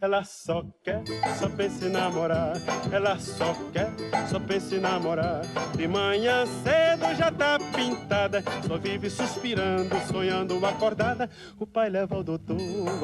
[0.00, 1.02] ela só quer,
[1.38, 2.54] só pensa em namorar.
[2.90, 3.90] Ela só quer,
[4.30, 5.42] só pensa em namorar.
[5.76, 11.28] De manhã cedo já tá pintada, só vive suspirando, sonhando acordada.
[11.58, 12.56] O pai leva ao doutor,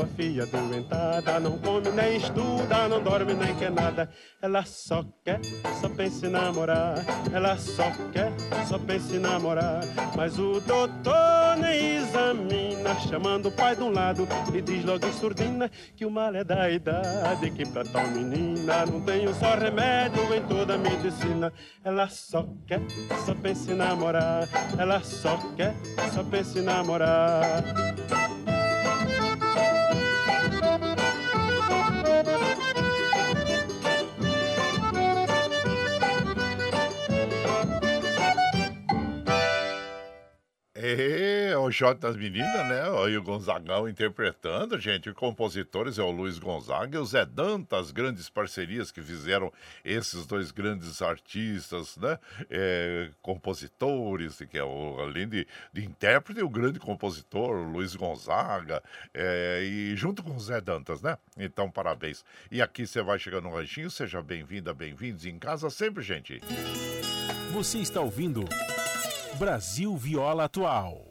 [0.02, 1.38] a filha doentada.
[1.38, 4.08] Não come nem estuda, não dorme nem quer nada.
[4.40, 5.40] Ela só quer,
[5.80, 6.94] só pensa em namorar.
[7.30, 8.32] Ela só quer,
[8.66, 9.82] só pensa em namorar.
[10.16, 15.12] Mas o doutor nem examina, chamando o pai de um lado e diz logo em
[15.12, 20.22] surdina que o mal é da idade que pra tal menina não tenho só remédio
[20.34, 21.52] em toda a medicina.
[21.84, 22.80] Ela só quer,
[23.24, 24.48] só pensa em namorar.
[24.78, 25.74] Ela só quer,
[26.14, 27.64] só pensa em namorar.
[40.78, 42.86] É, o Shot das Meninas, né?
[42.90, 45.08] O Gonzagão interpretando, gente.
[45.08, 49.50] Os compositores é o Luiz Gonzaga e o Zé Dantas, grandes parcerias que fizeram
[49.82, 52.18] esses dois grandes artistas, né?
[52.50, 58.82] É, compositores, que é o, além de, de intérprete, o grande compositor, o Luiz Gonzaga,
[59.14, 61.16] é, e junto com o Zé Dantas, né?
[61.38, 62.22] Então, parabéns.
[62.50, 66.38] E aqui você vai chegando no ranchinho, seja bem-vinda, bem-vindos em casa sempre, gente.
[67.54, 68.44] Você está ouvindo.
[69.36, 71.05] Brasil Viola Atual.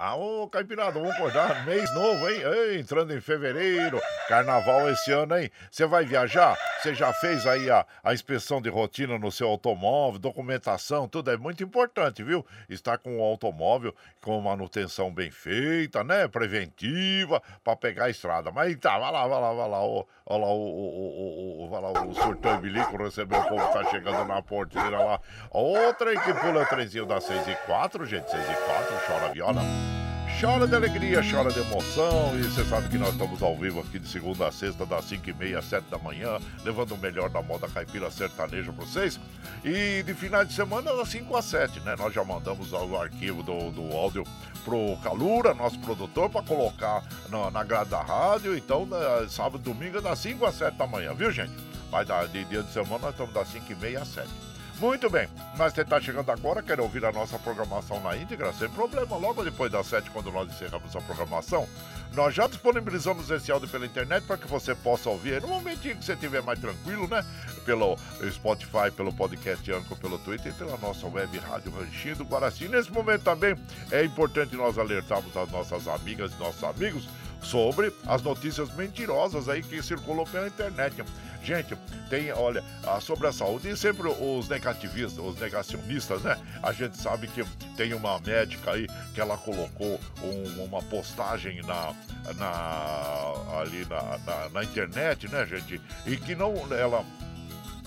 [0.00, 2.40] Ah, ô Caipirada, vamos acordar, mês novo, hein?
[2.40, 5.50] Ei, entrando em fevereiro, carnaval esse ano, hein?
[5.72, 6.56] Você vai viajar?
[6.80, 11.36] Você já fez aí a, a inspeção de rotina no seu automóvel, documentação, tudo é
[11.36, 12.46] muito importante, viu?
[12.68, 16.28] Estar com o automóvel com manutenção bem feita, né?
[16.28, 18.52] Preventiva, para pegar a estrada.
[18.52, 21.70] Mas tá, vai lá, vai lá, vai lá, ó, ó lá o, o, o, o,
[21.70, 25.20] vai lá, o surtão bilico recebeu o povo que tá chegando na porteira lá.
[25.50, 29.87] Outra que pula o trenzinho das 6 e 4, gente, 6 e 4, chora viola.
[30.40, 32.38] Chora de alegria, chora de emoção.
[32.38, 35.30] E você sabe que nós estamos ao vivo aqui de segunda a sexta, das 5
[35.30, 39.18] e meia às 7 da manhã, levando o melhor da moda caipira sertaneja para vocês.
[39.64, 41.96] E de finais de semana, das 5 às 7, né?
[41.98, 44.22] Nós já mandamos o arquivo do, do áudio
[44.64, 48.56] pro Calura, nosso produtor, para colocar na, na grade da rádio.
[48.56, 51.52] Então, né, sábado e domingo, das 5 às 7 da manhã, viu, gente?
[51.90, 54.28] Mas de dia de semana, nós estamos das 5 e meia às 7.
[54.78, 55.26] Muito bem,
[55.56, 58.52] mas você está chegando agora, quer ouvir a nossa programação na íntegra?
[58.52, 61.68] Sem problema, logo depois das 7, quando nós encerramos a programação,
[62.14, 66.04] nós já disponibilizamos esse áudio pela internet para que você possa ouvir no momentinho que
[66.04, 67.24] você estiver mais tranquilo, né?
[67.64, 67.96] Pelo
[68.30, 72.68] Spotify, pelo podcast Anco, pelo Twitter e pela nossa web rádio Ranchinho do Guaraci.
[72.68, 73.56] Nesse momento também
[73.90, 77.08] é importante nós alertarmos as nossas amigas e nossos amigos
[77.42, 81.04] sobre as notícias mentirosas aí que circulam pela internet.
[81.42, 81.76] Gente,
[82.10, 82.62] tem, olha,
[83.00, 86.36] sobre a saúde, sempre os negativistas, os negacionistas, né?
[86.62, 87.44] A gente sabe que
[87.76, 91.94] tem uma médica aí que ela colocou um, uma postagem na,
[92.34, 95.80] na ali na, na, na internet, né, gente?
[96.06, 97.04] E que não, ela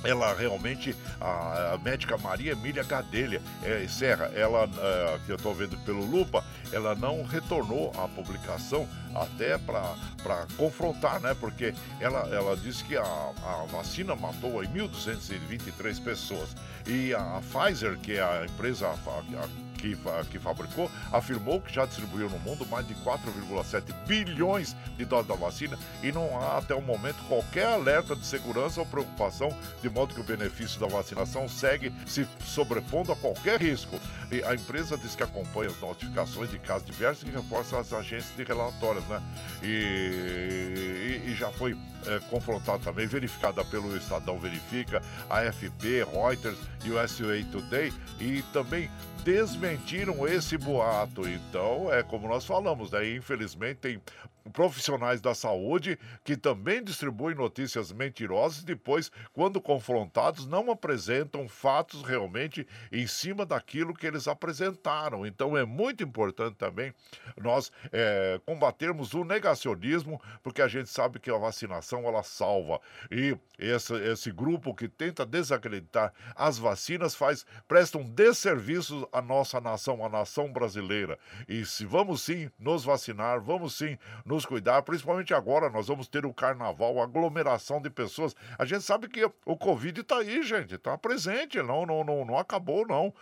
[0.04, 5.54] ela realmente, a, a, médica Maria Emília Gadelha é, Serra, ela, é, que eu estou
[5.54, 11.36] vendo pelo Lupa, ela não retornou à publicação até para confrontar, né?
[11.40, 16.56] Porque ela, ela disse que a, a vacina matou aí 1.223 pessoas.
[16.88, 19.98] E a Pfizer, que é a empresa a, que,
[20.30, 25.36] que fabricou, afirmou que já distribuiu no mundo mais de 4,7 bilhões de doses da
[25.36, 29.50] vacina e não há até o momento qualquer alerta de segurança ou preocupação,
[29.82, 34.00] de modo que o benefício da vacinação segue se sobrepondo a qualquer risco.
[34.32, 38.36] E a empresa diz que acompanha as notificações de casos diversos e reforça as agências
[38.36, 39.22] de relatórios, né?
[39.62, 46.92] E, e, e já foi é, confrontada também, verificada pelo Estadão Verifica, AFP, Reuters e
[46.92, 48.90] o SUA Today, e também
[49.24, 51.28] desmentiram esse boato.
[51.28, 53.16] Então, é como nós falamos, né?
[53.16, 54.02] Infelizmente tem
[54.50, 62.02] profissionais da saúde que também distribuem notícias mentirosas e depois, quando confrontados, não apresentam fatos
[62.02, 65.26] realmente em cima daquilo que eles apresentaram.
[65.26, 66.94] Então é muito importante também
[67.38, 72.80] nós é, combatermos o negacionismo, porque a gente sabe que a vacinação ela salva.
[73.10, 79.62] E esse, esse grupo que tenta desacreditar as vacinas faz presta um desserviço à nossa
[79.62, 81.18] nação, à nação brasileira.
[81.48, 83.98] E se vamos sim nos vacinar, vamos sim
[84.32, 88.34] nos cuidar, principalmente agora nós vamos ter o carnaval, aglomeração de pessoas.
[88.58, 92.38] A gente sabe que o Covid está aí, gente, está presente, não, não, não, não
[92.38, 93.14] acabou, não.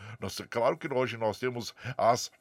[0.52, 2.32] Claro que hoje nós temos as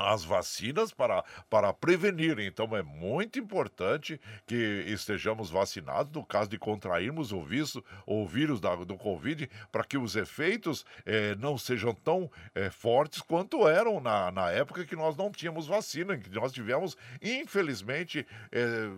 [0.00, 2.38] as vacinas para, para prevenir.
[2.38, 7.76] Então é muito importante que estejamos vacinados no caso de contrairmos o vírus,
[8.06, 13.20] o vírus da, do Covid, para que os efeitos eh, não sejam tão eh, fortes
[13.20, 18.88] quanto eram na, na época que nós não tínhamos vacina, que nós tivemos, infelizmente, eh,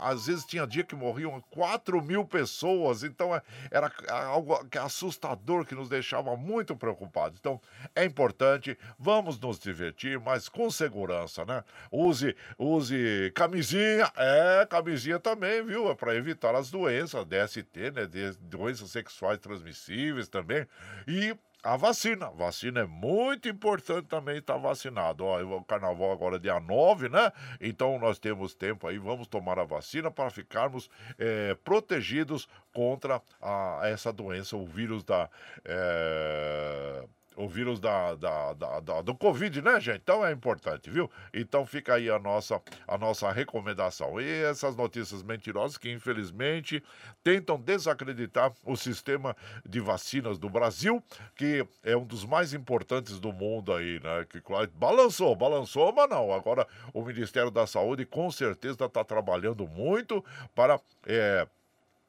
[0.00, 3.30] às vezes tinha dia que morriam 4 mil pessoas, então
[3.70, 7.38] era algo assustador que nos deixava muito preocupados.
[7.40, 7.60] Então
[7.94, 11.64] é importante, vamos nos divertir mas com segurança, né?
[11.90, 15.90] Use, use camisinha, é, camisinha também, viu?
[15.90, 18.08] É para evitar as doenças, DST, né?
[18.40, 20.66] Doenças sexuais transmissíveis também.
[21.06, 22.30] E a vacina.
[22.30, 25.24] Vacina é muito importante também estar vacinado.
[25.24, 27.32] Ó, o carnaval agora é dia 9, né?
[27.58, 33.80] Então nós temos tempo aí, vamos tomar a vacina para ficarmos é, protegidos contra a,
[33.84, 35.30] essa doença, o vírus da.
[35.64, 37.04] É
[37.36, 40.00] o vírus da, da, da, da, do Covid, né, gente?
[40.02, 41.10] Então é importante, viu?
[41.32, 44.20] Então fica aí a nossa, a nossa recomendação.
[44.20, 46.82] E essas notícias mentirosas que, infelizmente,
[47.22, 51.02] tentam desacreditar o sistema de vacinas do Brasil,
[51.34, 54.26] que é um dos mais importantes do mundo aí, né?
[54.28, 54.40] Que
[54.74, 56.32] balançou, balançou, mas não.
[56.32, 60.24] Agora o Ministério da Saúde com certeza está trabalhando muito
[60.54, 60.80] para.
[61.06, 61.46] É,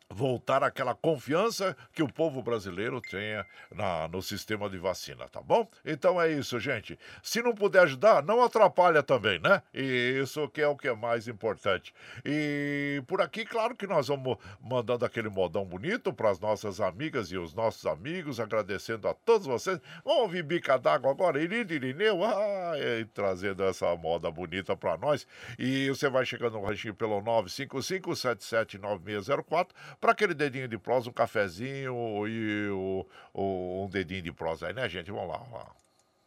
[0.09, 5.67] voltar aquela confiança que o povo brasileiro tenha na, no sistema de vacina, tá bom?
[5.83, 6.97] Então é isso, gente.
[7.23, 9.61] Se não puder ajudar, não atrapalha também, né?
[9.73, 11.93] E isso que é o que é mais importante.
[12.23, 17.31] E por aqui, claro que nós vamos mandando aquele modão bonito para as nossas amigas
[17.31, 19.79] e os nossos amigos, agradecendo a todos vocês.
[20.03, 22.73] Vamos ouvir bica d'água agora, Irine Irineu, ah,
[23.13, 25.27] trazendo essa moda bonita para nós.
[25.57, 31.13] E você vai chegando no ranchinho pelo 955 779604 para aquele dedinho de prosa, um
[31.13, 35.11] cafezinho e o, o, um dedinho de prosa aí, né, gente?
[35.11, 35.71] Vamos lá, vamos lá.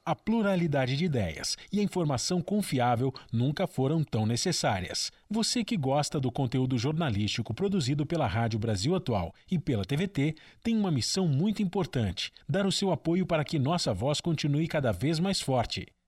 [0.09, 5.13] A pluralidade de ideias e a informação confiável nunca foram tão necessárias.
[5.29, 10.75] Você que gosta do conteúdo jornalístico produzido pela Rádio Brasil Atual e pela TVT tem
[10.79, 15.21] uma missão muito importante: dar o seu apoio para que nossa voz continue cada vez
[15.21, 15.87] mais forte.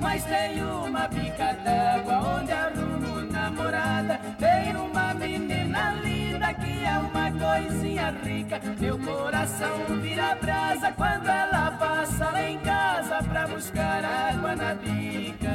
[0.00, 4.18] Mas tem uma bica d'água onde arrumo namorada.
[4.38, 8.60] Tem uma menina linda que é uma coisinha rica.
[8.80, 15.50] Meu coração vira brasa quando ela passa lá em casa pra buscar água na bica.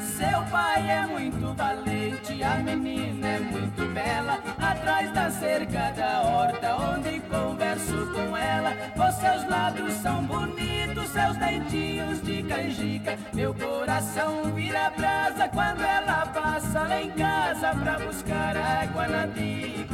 [0.00, 3.07] Seu pai é muito valente, a menina.
[4.98, 8.72] Atrás da cerca da horta, onde converso com ela.
[8.96, 13.16] Os seus lábios são bonitos, seus dentinhos de canjica.
[13.32, 19.87] Meu coração vira brasa quando ela passa lá em casa pra buscar água na bica.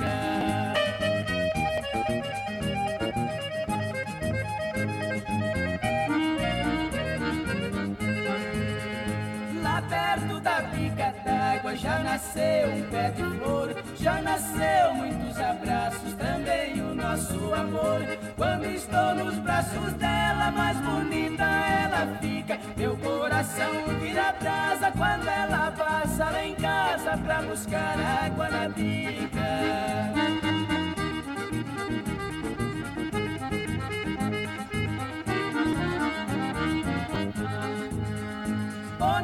[11.76, 18.00] Já nasceu um pé de flor, já nasceu muitos abraços, também o nosso amor.
[18.36, 22.58] Quando estou nos braços dela, mais bonita ela fica.
[22.76, 23.70] Meu coração
[24.00, 29.84] vira brasa quando ela passa lá em casa pra buscar água na bica.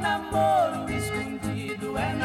[0.00, 0.89] Namoro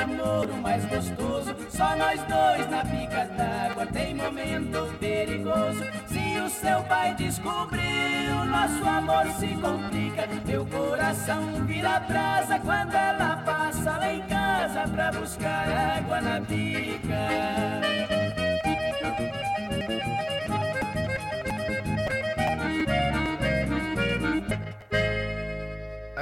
[0.06, 1.56] namoro mais gostoso.
[1.70, 5.84] Só nós dois na pica d'água tem momento perigoso.
[6.08, 10.28] Se o seu pai descobrir, o nosso amor se complica.
[10.46, 18.35] Meu coração vira brasa quando ela passa lá em casa pra buscar água na pica.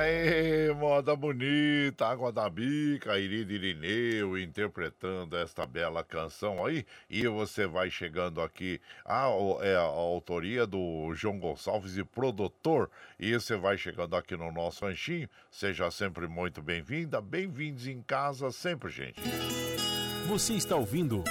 [0.03, 6.85] Aê, moda bonita, Água da Bica, Irida Irineu interpretando esta bela canção aí.
[7.09, 9.29] E você vai chegando aqui, a,
[9.61, 12.89] é a autoria do João Gonçalves e produtor.
[13.17, 15.29] E você vai chegando aqui no nosso ranchinho.
[15.49, 19.21] Seja sempre muito bem-vinda, bem-vindos em casa sempre, gente.
[20.27, 21.23] Você está ouvindo.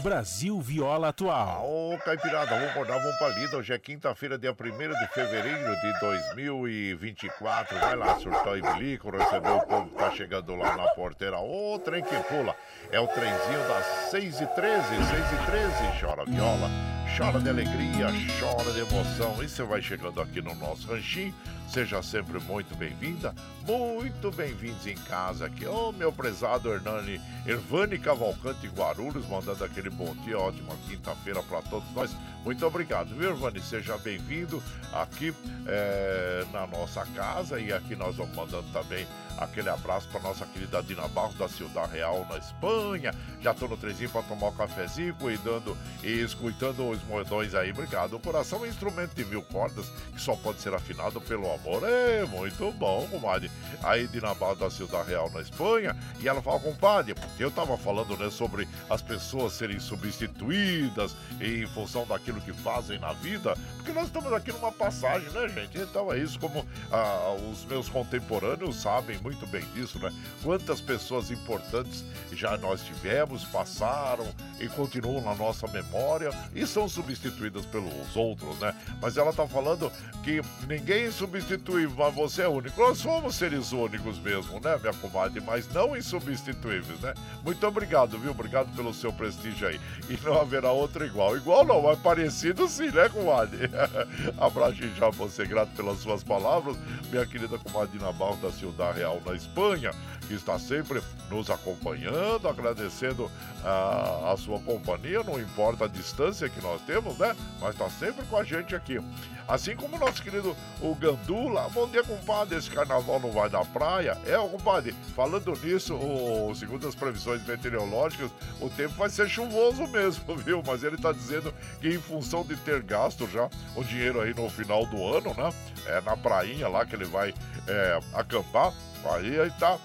[0.00, 1.64] Brasil Viola Atual.
[1.64, 3.56] Ô, Caipirada, vamos acordar, vamos pra lida.
[3.56, 7.78] Hoje é quinta-feira, dia 1 de fevereiro de 2024.
[7.78, 11.38] Vai lá, surtou e bilico, recebeu o povo que tá chegando lá na porteira.
[11.38, 12.54] Ô, trem que pula.
[12.90, 16.68] É o trenzinho das 6 e 13 6 e 13 Chora viola,
[17.16, 18.08] chora de alegria,
[18.40, 19.42] chora de emoção.
[19.42, 21.34] E você vai chegando aqui no nosso ranchinho.
[21.72, 23.34] Seja sempre muito bem-vinda,
[23.66, 25.64] muito bem-vindos em casa aqui.
[25.64, 31.62] Ô, oh, meu prezado Hernani, Ervani Cavalcante Guarulhos, mandando aquele bom dia, ótima quinta-feira para
[31.62, 32.14] todos nós.
[32.44, 33.62] Muito obrigado, viu, Ervani?
[33.62, 34.62] Seja bem-vindo
[34.92, 35.32] aqui
[35.66, 39.06] é, na nossa casa e aqui nós vamos mandando também
[39.38, 43.14] aquele abraço para nossa querida Dina Barros da Ciudad Real na Espanha.
[43.40, 47.70] Já tô no trezinho para tomar um cafezinho, cuidando e escutando os moedões aí.
[47.70, 48.14] Obrigado.
[48.14, 51.61] O coração é um instrumento de mil cordas que só pode ser afinado pelo amor
[51.62, 51.88] amor.
[51.88, 53.50] É muito bom, comadre.
[53.82, 55.96] Aí de Navarro da Ciudad Real na Espanha.
[56.20, 62.06] E ela fala, compadre, eu tava falando, né, sobre as pessoas serem substituídas em função
[62.06, 63.56] daquilo que fazem na vida.
[63.76, 65.78] Porque nós estamos aqui numa passagem, né, gente?
[65.78, 70.12] Então é isso, como ah, os meus contemporâneos sabem muito bem disso, né?
[70.42, 74.26] Quantas pessoas importantes já nós tivemos, passaram
[74.60, 78.74] e continuam na nossa memória e são substituídas pelos outros, né?
[79.00, 79.90] Mas ela tá falando
[80.22, 82.80] que ninguém substitui insubstituível, mas você é único.
[82.80, 85.40] Nós somos seres únicos mesmo, né, minha comadre?
[85.40, 87.14] Mas não insubstituíveis, né?
[87.44, 88.30] Muito obrigado, viu?
[88.30, 89.80] Obrigado pelo seu prestígio aí.
[90.08, 91.36] E não haverá outro igual.
[91.36, 93.70] Igual não, mas parecido sim, né, comadre?
[94.38, 96.76] Abraço já você, grato pelas suas palavras.
[97.10, 99.92] Minha querida comadre Navarro da Ciudad Real, na Espanha.
[100.32, 103.30] Que está sempre nos acompanhando, agradecendo
[103.62, 107.36] a, a sua companhia, não importa a distância que nós temos, né?
[107.60, 108.98] Mas está sempre com a gente aqui.
[109.46, 111.68] Assim como o nosso querido o Gandula.
[111.68, 112.56] Bom dia, compadre.
[112.56, 114.16] Esse carnaval não vai dar praia.
[114.24, 118.30] É, compadre, falando nisso, o, segundo as previsões meteorológicas,
[118.60, 120.62] o tempo vai ser chuvoso mesmo, viu?
[120.66, 124.48] Mas ele está dizendo que em função de ter gasto já o dinheiro aí no
[124.48, 125.52] final do ano, né?
[125.86, 127.34] É na prainha lá que ele vai
[127.66, 128.72] é, acampar.
[129.04, 129.78] Aí aí tá.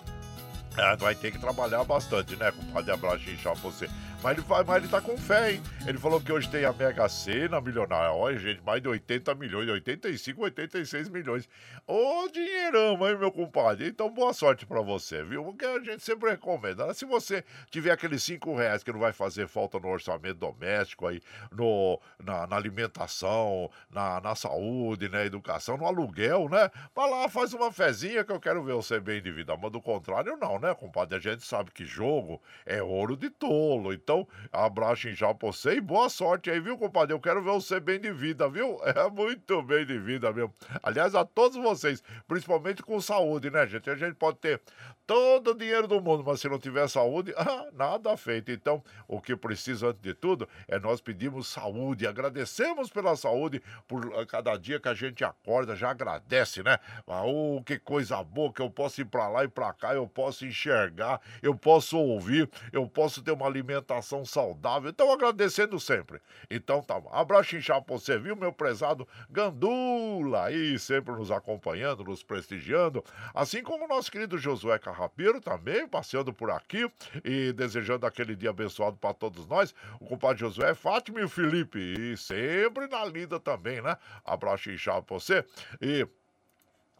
[0.78, 2.92] É, vai ter que trabalhar bastante, né, compadre?
[2.92, 3.90] Abraço inchar você.
[4.28, 5.64] Mas ele, vai, mas ele tá com fé, hein?
[5.88, 8.12] Ele falou que hoje tem a Mega Sena milionária.
[8.12, 11.48] Olha, gente, mais de 80 milhões, 85, 86 milhões.
[11.88, 13.88] Ô, dinheirão, hein, meu compadre?
[13.88, 15.46] Então, boa sorte pra você, viu?
[15.46, 16.88] Porque a gente sempre recomenda.
[16.88, 16.94] Né?
[16.94, 21.22] Se você tiver aqueles 5 reais que não vai fazer falta no orçamento doméstico aí,
[21.50, 26.70] no, na, na alimentação, na, na saúde, na educação, no aluguel, né?
[26.94, 29.56] Vai lá, faz uma fezinha que eu quero ver você bem de vida.
[29.56, 31.16] Mas do contrário, não, né, compadre?
[31.16, 33.94] A gente sabe que jogo é ouro de tolo.
[33.94, 34.17] Então,
[34.52, 37.14] abraço já pra você e boa sorte aí, viu, compadre?
[37.14, 38.80] Eu quero ver você bem de vida, viu?
[38.98, 40.54] É muito bem de vida mesmo.
[40.82, 43.90] Aliás, a todos vocês, principalmente com saúde, né, gente?
[43.90, 44.62] A gente pode ter
[45.06, 48.52] todo o dinheiro do mundo, mas se não tiver saúde, ah, nada feito.
[48.52, 54.14] Então, o que precisa, antes de tudo, é nós pedirmos saúde, agradecemos pela saúde por
[54.16, 56.78] ah, cada dia que a gente acorda, já agradece, né?
[57.08, 60.08] Ah, oh, que coisa boa que eu posso ir para lá e para cá, eu
[60.08, 64.90] posso enxergar, eu posso ouvir, eu posso ter uma alimentação alimentação saudável.
[64.90, 66.22] Então, agradecendo sempre.
[66.50, 67.10] Então, tá bom.
[67.12, 73.04] Abraço inchado pra você, viu, meu prezado Gandula, aí sempre nos acompanhando, nos prestigiando.
[73.34, 76.90] Assim como o nosso querido Josué Carrapeiro também, passeando por aqui
[77.24, 79.74] e desejando aquele dia abençoado para todos nós.
[80.00, 81.80] O compadre Josué, Fátima e o Felipe.
[81.80, 83.98] E sempre na lida também, né?
[84.26, 85.44] Abraço inchado pra você.
[85.82, 86.08] E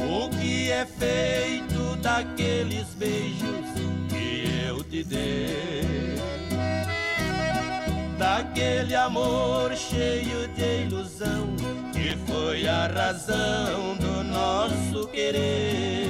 [0.07, 3.67] O que é feito daqueles beijos
[4.09, 5.64] que eu te dei?
[8.75, 11.55] Daquele amor cheio de ilusão
[11.93, 16.09] que foi a razão do nosso querer.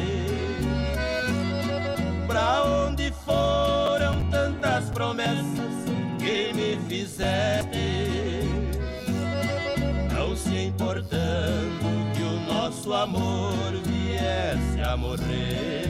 [2.26, 5.74] Pra onde foram tantas promessas
[6.18, 8.40] que me fizeste?
[10.14, 11.84] Não se importando
[12.14, 15.84] que o nosso amor viesse a morrer.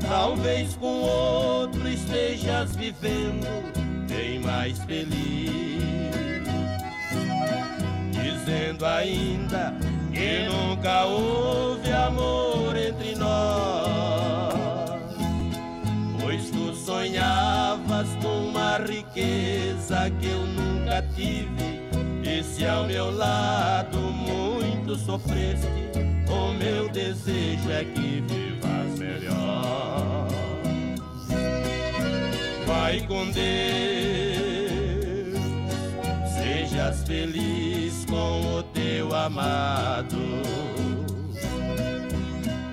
[0.00, 3.81] Talvez com outro estejas vivendo
[4.12, 5.82] bem mais feliz.
[8.10, 9.74] Dizendo ainda
[10.12, 14.52] que nunca houve amor entre nós.
[16.20, 21.82] Pois tu sonhavas com uma riqueza que eu nunca tive.
[22.22, 25.66] E se ao meu lado muito sofreste,
[26.28, 30.31] o meu desejo é que vivas melhor.
[32.72, 33.36] Vai com Deus,
[36.34, 40.16] sejas feliz com o teu amado.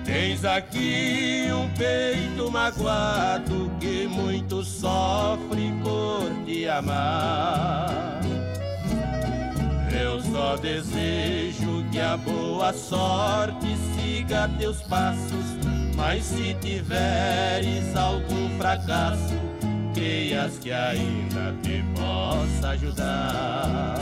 [0.02, 8.20] Tens aqui um peito magoado que muito sofre por te amar.
[9.92, 15.58] Eu só desejo que a boa sorte siga teus passos,
[15.94, 19.49] mas se tiveres algum fracasso,
[20.00, 23.98] creias que ainda te possa ajudar.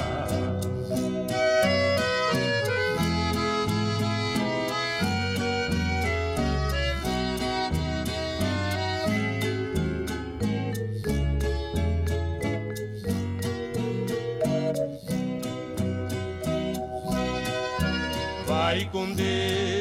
[18.46, 19.78] Vai com Deus,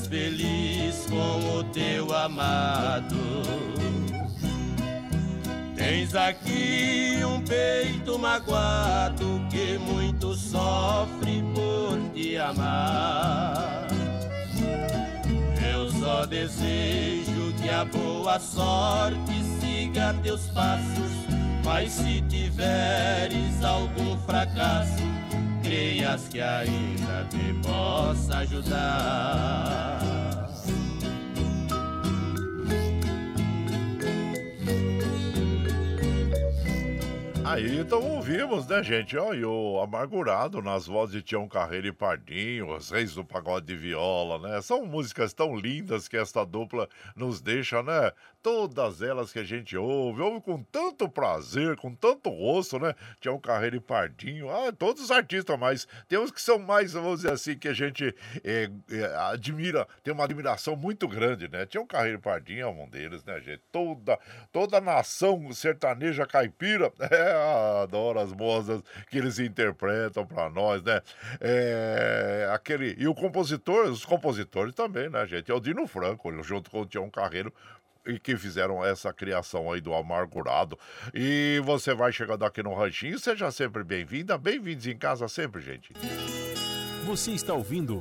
[0.00, 3.16] sejas feliz com o teu amado.
[5.76, 13.86] Tens aqui um peito magoado que muito sofre por te amar.
[15.72, 21.10] Eu só desejo que a boa sorte siga teus passos,
[21.64, 25.02] mas se tiveres algum fracasso,
[25.70, 30.00] creias que ainda te possa ajudar.
[37.44, 39.16] Aí então ouvimos, né, gente?
[39.16, 43.66] Ó, e o Amargurado nas vozes de Tião Carreiro e Pardinho, os reis do pagode
[43.66, 44.62] de viola, né?
[44.62, 48.12] São músicas tão lindas que esta dupla nos deixa, né?
[48.42, 52.94] Todas elas que a gente ouve, ouve com tanto prazer, com tanto gosto, né?
[53.20, 57.20] Tião Carreiro e Pardinho, ah, todos os artistas, mas tem uns que são mais, vamos
[57.20, 61.66] dizer assim, que a gente é, é, admira, tem uma admiração muito grande, né?
[61.66, 63.60] Tião Carreiro e Pardinho é um deles, né, gente?
[63.70, 64.18] Toda,
[64.50, 71.02] toda a nação sertaneja caipira, é, adoro as moças que eles interpretam para nós, né?
[71.40, 75.50] É, aquele, e o compositor, os compositores também, né, gente?
[75.50, 77.52] É o Dino Franco, junto com o Tião Carreiro,
[78.06, 80.78] e que fizeram essa criação aí do Amargurado.
[81.14, 85.92] E você vai chegando aqui no Ranchinho, seja sempre bem-vinda, bem-vindos em casa sempre, gente.
[87.04, 88.00] Você está ouvindo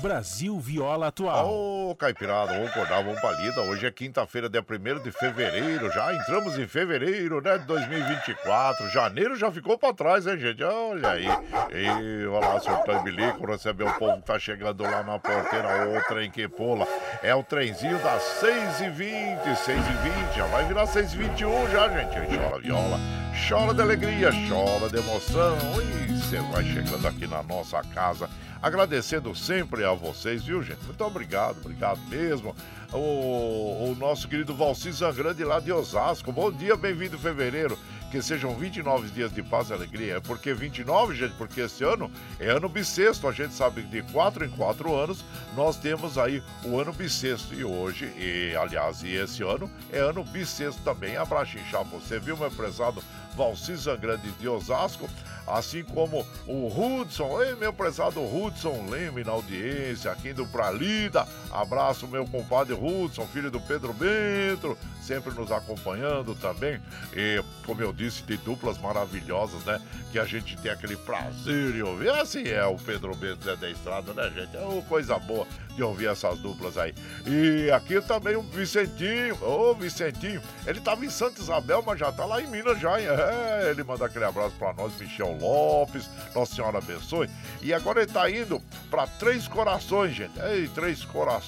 [0.00, 1.50] Brasil Viola Atual.
[1.50, 3.60] Ô, oh, Caipirada, vamos acordar, vamos pra lida.
[3.60, 5.90] Hoje é quinta-feira, dia 1 de fevereiro.
[5.92, 7.58] Já entramos em fevereiro, né?
[7.58, 8.88] De 2024.
[8.88, 10.62] Janeiro já ficou pra trás, hein, gente?
[10.64, 11.26] Olha aí.
[11.72, 15.90] E olha lá, surtando bilico, receber o povo que tá chegando lá na porteira.
[15.90, 16.86] O trem que pula.
[17.22, 20.36] É o trenzinho das 6h20, 6h20.
[20.36, 22.34] Já vai virar 6h21 já, gente.
[22.34, 22.98] Chora viola,
[23.46, 25.58] chora de alegria, chora de emoção.
[25.82, 28.26] E você vai chegando aqui na nossa casa
[28.62, 30.84] Agradecendo sempre a vocês, viu, gente?
[30.84, 32.54] Muito obrigado, obrigado mesmo.
[32.92, 36.30] O, o nosso querido Valci Zangrande lá de Osasco.
[36.30, 37.78] Bom dia, bem-vindo fevereiro.
[38.10, 40.16] Que sejam 29 dias de paz e alegria.
[40.16, 43.26] É porque 29, gente, porque esse ano é ano bissexto.
[43.26, 45.24] A gente sabe que de 4 em 4 anos
[45.56, 47.54] nós temos aí o ano bissexto.
[47.54, 51.16] E hoje, e aliás, e esse ano é ano bissexto também.
[51.16, 53.02] Abraço inchar você, viu, meu prezado
[53.34, 55.08] Valci Zangrande de Osasco
[55.54, 61.26] assim como o Hudson, ei, meu prezado Hudson Leme na audiência, aqui do Pralida.
[61.50, 66.80] Abraço, meu compadre Hudson, filho do Pedro Bento, sempre nos acompanhando também.
[67.12, 69.80] E, como eu disse, de duplas maravilhosas, né?
[70.12, 72.10] Que a gente tem aquele prazer de ouvir.
[72.10, 74.56] Assim é o Pedro Bento Zé da Estrada, né, gente?
[74.56, 76.94] É uma coisa boa de ouvir essas duplas aí.
[77.26, 82.24] E aqui também o Vicentinho, ô Vicentinho, ele tava em Santa Isabel, mas já tá
[82.24, 83.06] lá em Minas já, hein?
[83.08, 87.28] É, ele manda aquele abraço pra nós, Michel Lopes, Nossa Senhora abençoe.
[87.62, 90.38] E agora ele tá indo para Três Corações, gente.
[90.40, 91.39] Ei, Três Corações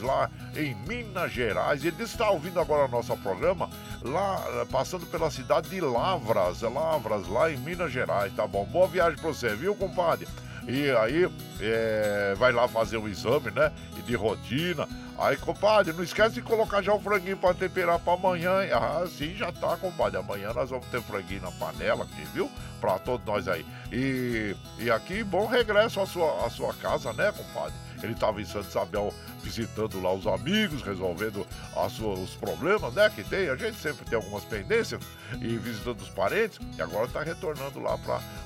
[0.00, 1.84] lá em Minas Gerais.
[1.84, 3.68] Ele está ouvindo agora o nosso programa
[4.02, 8.64] lá, passando pela cidade de Lavras, Lavras, lá em Minas Gerais, tá bom?
[8.64, 10.26] Boa viagem pra você, viu, compadre?
[10.68, 11.30] E aí,
[11.60, 13.72] é, vai lá fazer o exame, né?
[13.96, 14.88] E de rotina.
[15.18, 18.50] Aí, compadre, não esquece de colocar já o franguinho para temperar para amanhã.
[18.72, 20.18] Ah, sim, já tá, compadre.
[20.18, 22.50] Amanhã nós vamos ter franguinho na panela aqui, viu?
[22.80, 23.64] Para todos nós aí.
[23.92, 27.85] E, e aqui, bom regresso à sua, à sua casa, né, compadre?
[28.02, 31.46] Ele estava em Santa Isabel visitando lá os amigos, resolvendo
[31.90, 33.48] sua, os problemas, né, que tem.
[33.48, 35.00] A gente sempre tem algumas pendências
[35.40, 36.58] e visitando os parentes.
[36.76, 37.96] E agora está retornando lá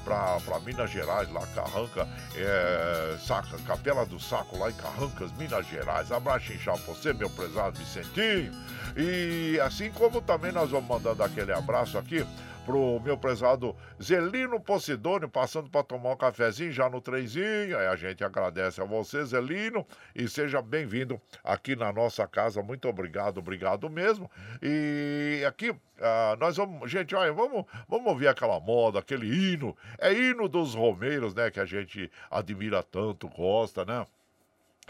[0.04, 6.12] para Minas Gerais, lá Carranca, é, Saca, Capela do Saco, lá em Carrancas, Minas Gerais.
[6.12, 8.52] Abraço inchado você, meu prezado Vicentinho.
[8.96, 12.26] E assim como também nós vamos mandando aquele abraço aqui
[12.70, 17.76] pro meu prezado Zelino Posidônio, passando para tomar um cafezinho já no trenzinho.
[17.76, 22.62] Aí a gente agradece a você, Zelino, e seja bem-vindo aqui na nossa casa.
[22.62, 24.30] Muito obrigado, obrigado mesmo.
[24.62, 29.76] E aqui ah, nós vamos, gente, olha, vamos, vamos ouvir aquela moda, aquele hino.
[29.98, 31.50] É hino dos Romeiros, né?
[31.50, 34.06] Que a gente admira tanto, gosta, né?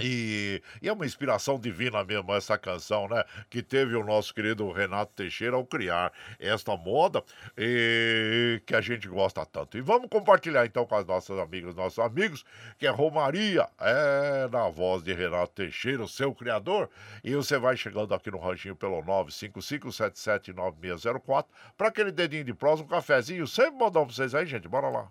[0.03, 3.25] E, e, é uma inspiração divina mesmo essa canção, né?
[3.49, 7.25] Que teve o nosso querido Renato Teixeira ao criar esta moda
[7.57, 9.77] e que a gente gosta tanto.
[9.77, 12.45] E vamos compartilhar então com as nossas amigas, nossos amigos,
[12.79, 16.89] que é Romaria, é na voz de Renato Teixeira, o seu criador.
[17.23, 21.47] E você vai chegando aqui no ranchinho pelo 955779604
[21.77, 23.47] para aquele dedinho de prosa, um cafezinho.
[23.47, 24.69] Sempre mandar pra vocês aí, gente.
[24.69, 25.11] Bora lá.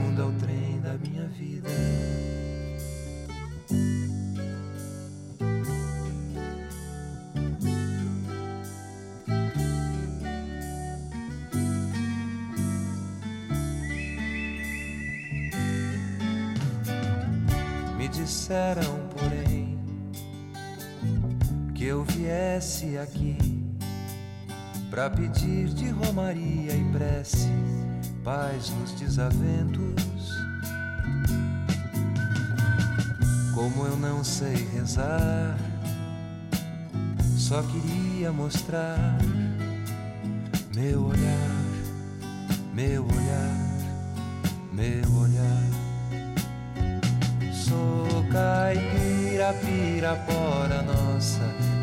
[23.11, 23.37] aqui
[24.89, 27.49] para pedir de romaria e prece
[28.23, 30.31] paz nos desaventos.
[33.53, 35.57] Como eu não sei rezar,
[37.37, 39.17] só queria mostrar
[40.73, 41.51] meu olhar,
[42.73, 43.91] meu olhar,
[44.73, 45.81] meu olhar
[47.53, 51.60] sou caipira, pirapora, Nossa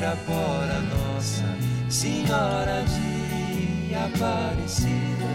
[0.00, 1.44] Nossa
[1.90, 5.26] Senhora de Aparecida.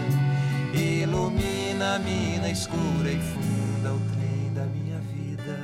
[0.72, 5.58] Ilumina a mina escura e funda o trem da minha vida.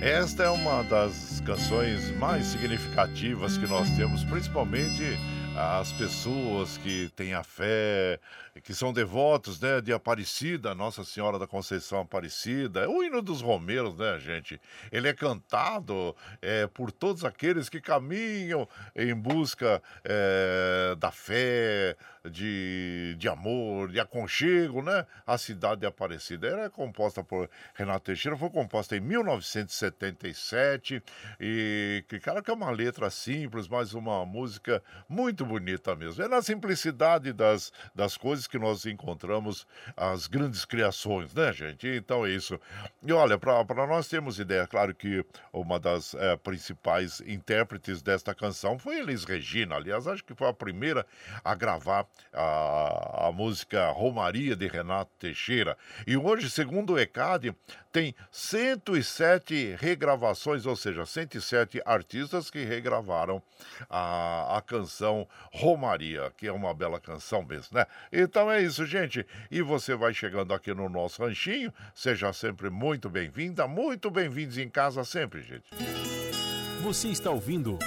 [0.00, 5.16] Esta é uma das canções mais significativas que nós temos, principalmente
[5.56, 8.20] as pessoas que têm a fé,
[8.62, 12.80] que são devotos né, de Aparecida, Nossa Senhora da Conceição Aparecida.
[12.80, 14.60] É o hino dos Romeiros, né, gente?
[14.92, 21.96] Ele é cantado é, por todos aqueles que caminham em busca é, da fé,
[22.28, 25.06] de, de amor, de aconchego, né?
[25.26, 26.48] A cidade de Aparecida.
[26.48, 31.02] Era composta por Renato Teixeira, foi composta em 1977
[31.38, 36.22] e cara, que é uma letra simples, mas uma música muito bonita mesmo.
[36.22, 39.66] É na simplicidade das, das coisas que nós encontramos
[39.96, 41.88] as grandes criações, né, gente?
[41.88, 42.60] Então é isso.
[43.02, 48.78] E olha, para nós termos ideia, claro que uma das é, principais intérpretes desta canção
[48.78, 49.76] foi Elis Regina.
[49.76, 51.06] Aliás, acho que foi a primeira
[51.44, 55.76] a gravar a, a música Romaria de Renato Teixeira.
[56.06, 57.54] E hoje, segundo o ECAD,
[57.92, 63.42] tem 107 regravações, ou seja, 107 artistas que regravaram
[63.88, 67.86] a, a canção Romaria, que é uma bela canção mesmo, né?
[68.12, 69.26] Então é isso, gente.
[69.50, 74.68] E você vai chegando aqui no nosso ranchinho, seja sempre muito bem-vinda, muito bem-vindos em
[74.68, 75.70] casa sempre, gente.
[76.82, 77.78] Você está ouvindo.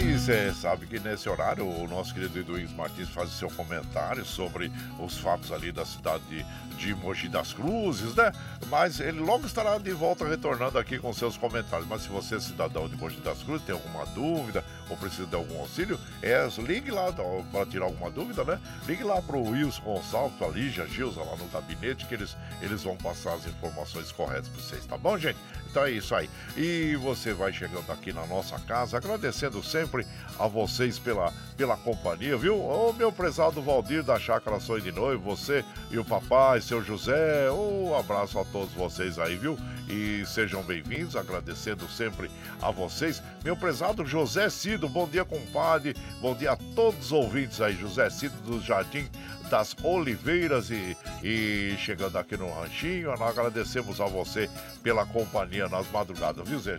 [0.01, 4.25] Aí você sabe que nesse horário o nosso querido Eduígues Martins faz o seu comentário
[4.25, 6.43] sobre os fatos ali da cidade de,
[6.75, 8.33] de Mogi das Cruzes, né?
[8.71, 11.87] Mas ele logo estará de volta retornando aqui com seus comentários.
[11.87, 15.37] Mas se você é cidadão de Mogi das Cruzes, tem alguma dúvida ou precisa de
[15.37, 18.59] algum auxílio, é, ligue lá para tirar alguma dúvida, né?
[18.87, 22.83] Ligue lá para o Wilson Gonçalves, a Lígia Gilza lá no gabinete, que eles, eles
[22.83, 25.39] vão passar as informações corretas para vocês, tá bom, gente?
[25.71, 26.29] Então é isso aí.
[26.57, 30.05] E você vai chegando aqui na nossa casa, agradecendo sempre
[30.39, 32.59] a vocês pela, pela companhia, viu?
[32.59, 37.51] Ô meu prezado Valdir da Chácara Sonho de Noivo, você e o papai, seu José,
[37.53, 39.57] um abraço a todos vocês aí, viu?
[39.89, 43.23] E sejam bem-vindos, agradecendo sempre a vocês.
[43.45, 45.95] Meu prezado José Cido, bom dia, compadre.
[46.21, 49.09] Bom dia a todos os ouvintes aí, José Cido do Jardim
[49.51, 54.49] das Oliveiras e, e chegando aqui no Ranchinho, nós agradecemos a você
[54.83, 56.77] pela companhia nas madrugadas, viu, Zé?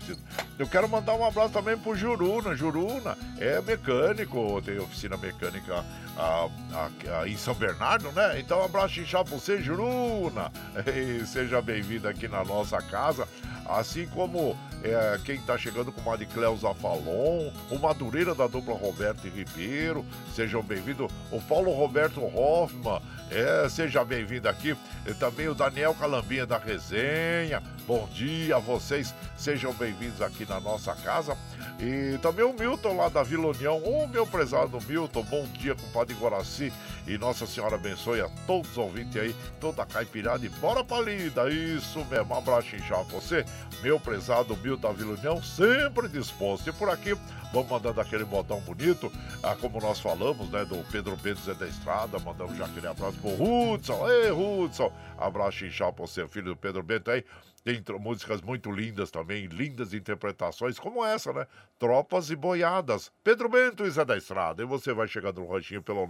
[0.58, 2.56] Eu quero mandar um abraço também pro Juruna.
[2.56, 5.86] Juruna é mecânico, tem oficina mecânica
[6.18, 8.40] a, a, a, em São Bernardo, né?
[8.40, 10.52] Então, um abraço inchado pra você, Juruna.
[10.96, 13.28] E seja bem-vindo aqui na nossa casa.
[13.66, 18.76] Assim como é, quem está chegando com o Mari Cleusa Falon, o Madureira da dupla
[18.76, 20.06] Roberto e Ribeiro,
[20.36, 21.12] sejam bem-vindos.
[21.32, 22.20] O Paulo Roberto
[22.62, 23.01] Hoffman,
[23.32, 24.78] é, seja bem-vindo aqui.
[25.07, 30.59] E também o Daniel Calambinha da Resenha, bom dia a vocês, sejam bem-vindos aqui na
[30.59, 31.36] nossa casa.
[31.80, 33.78] E também o Milton lá da Vila União.
[33.78, 36.72] Ô, oh, meu prezado Milton, bom dia, compadre Guaraci.
[37.08, 40.45] E Nossa Senhora abençoe a todos os ouvintes aí, toda a caipirada.
[40.45, 42.34] E bora pra lida, isso mesmo.
[42.34, 43.45] Um abraço a você,
[43.82, 46.70] meu prezado Milton da Vila União, sempre disposto.
[46.70, 47.16] E por aqui,
[47.52, 49.12] vamos mandando aquele botão bonito,
[49.43, 52.20] ah, como nós falamos, né, do Pedro Bento Zé da Estrada.
[52.20, 54.10] Mandamos já aquele abraço pro Hudson.
[54.10, 57.24] Ei, Hudson, abraço inchado pra você, filho do Pedro Bento aí.
[57.64, 61.45] Tem músicas muito lindas também, lindas interpretações, como essa, né?
[61.78, 63.12] Tropas e Boiadas.
[63.24, 64.64] Pedro Bento e Zé da Estrada.
[64.64, 66.07] E você vai chegando no ranchinho pelo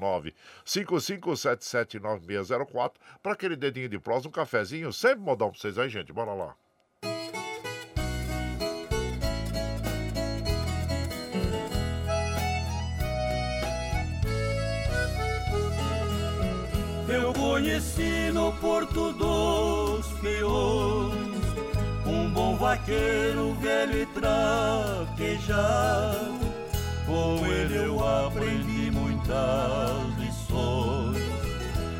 [0.65, 4.93] 955779604 para aquele dedinho de prós, um cafezinho.
[4.93, 6.13] Sempre modão pra vocês aí, gente.
[6.13, 6.55] Bora lá.
[17.09, 21.20] Eu conheci no Porto dos Peões
[22.33, 25.51] bom vaqueiro velho e traquejado.
[27.05, 31.21] Com ele eu aprendi muitas lições.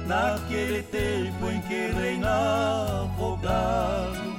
[0.08, 4.36] Naquele tempo em que reinava o gado,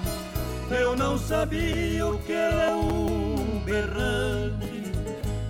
[0.71, 4.93] eu não sabia o que era um berrante,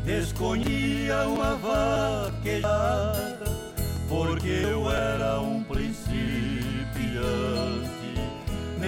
[0.05, 3.51] desconhecia uma vaquejada,
[4.09, 6.22] porque eu era um principiante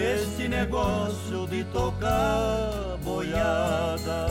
[0.05, 4.28] neste negócio de tocar boiada.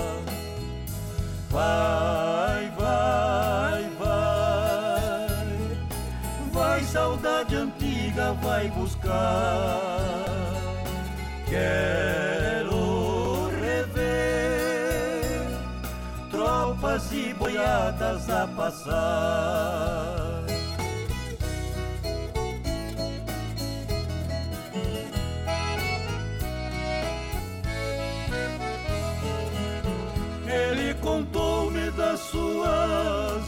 [1.49, 5.77] Vai, vai, vai,
[6.51, 9.79] vai, saudade antiga, vai buscar.
[11.47, 15.47] Quero rever
[16.29, 20.22] tropas e boiadas a passar.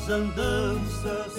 [0.06, 1.34] Suas andanças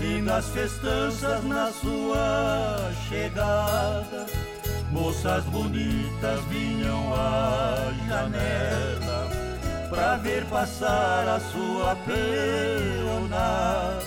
[0.00, 4.26] e nas festanças na sua chegada.
[4.90, 9.30] Moças bonitas vinham à janela
[9.88, 14.02] pra ver passar a sua peonada.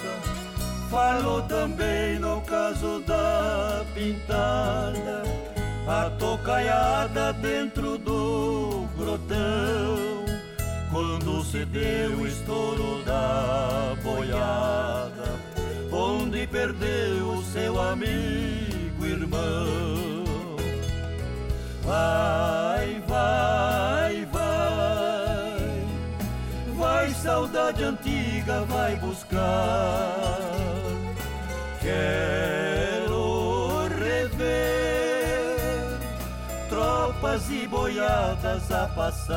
[0.89, 5.23] Falou também no caso da pintada,
[5.87, 10.14] a tocaiada dentro do grotão
[10.95, 15.37] quando se deu o estouro da boiada,
[15.91, 20.23] onde perdeu seu amigo irmão.
[21.83, 25.85] Vai, vai, vai,
[26.77, 30.39] vai, saudade antiga, vai buscar.
[31.81, 32.64] Quero
[37.25, 39.35] tropas e boiadas a passar.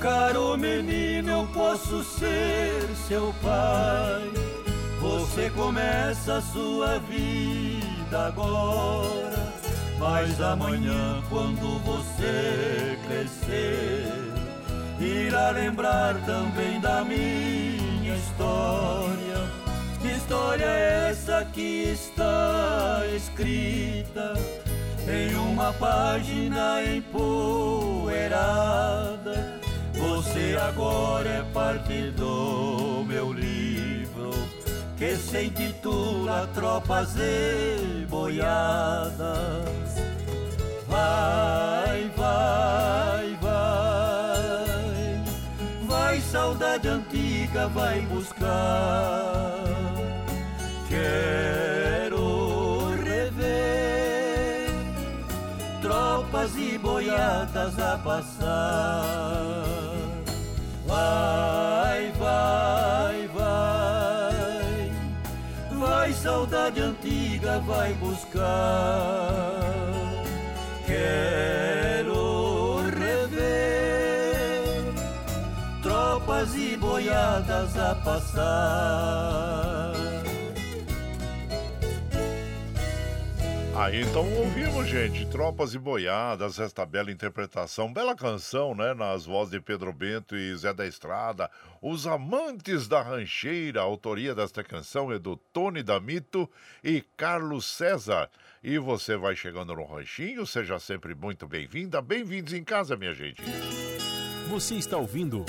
[0.00, 4.30] Caro menino, eu posso ser seu pai.
[5.00, 9.54] Você começa a sua vida agora,
[9.98, 14.43] mas amanhã, quando você crescer
[15.00, 19.24] irá lembrar também da minha história.
[20.04, 24.34] História é essa que está escrita
[25.08, 28.04] em uma página empoeirada?
[29.94, 34.30] Você agora é parte do meu livro
[34.96, 39.24] que se intitula Tropas e Boiadas.
[40.86, 43.43] Vai, vai, vai,
[46.34, 49.54] saudade antiga, vai buscar.
[50.88, 54.68] Quero rever
[55.80, 59.62] tropas e boiadas a passar.
[60.88, 64.90] Vai, vai, vai,
[65.78, 68.42] vai, saudade antiga, vai buscar.
[70.84, 71.83] Quero
[76.44, 79.92] tropas e boiadas a passar.
[83.76, 88.94] Aí então ouvimos, gente, Tropas e Boiadas, esta bela interpretação, bela canção, né?
[88.94, 91.50] Nas vozes de Pedro Bento e Zé da Estrada.
[91.82, 96.48] Os Amantes da Rancheira, a autoria desta canção é do Tony Damito
[96.84, 98.30] e Carlos César.
[98.62, 103.42] E você vai chegando no ranchinho, seja sempre muito bem-vinda, bem-vindos em casa, minha gente.
[104.48, 105.44] Você está ouvindo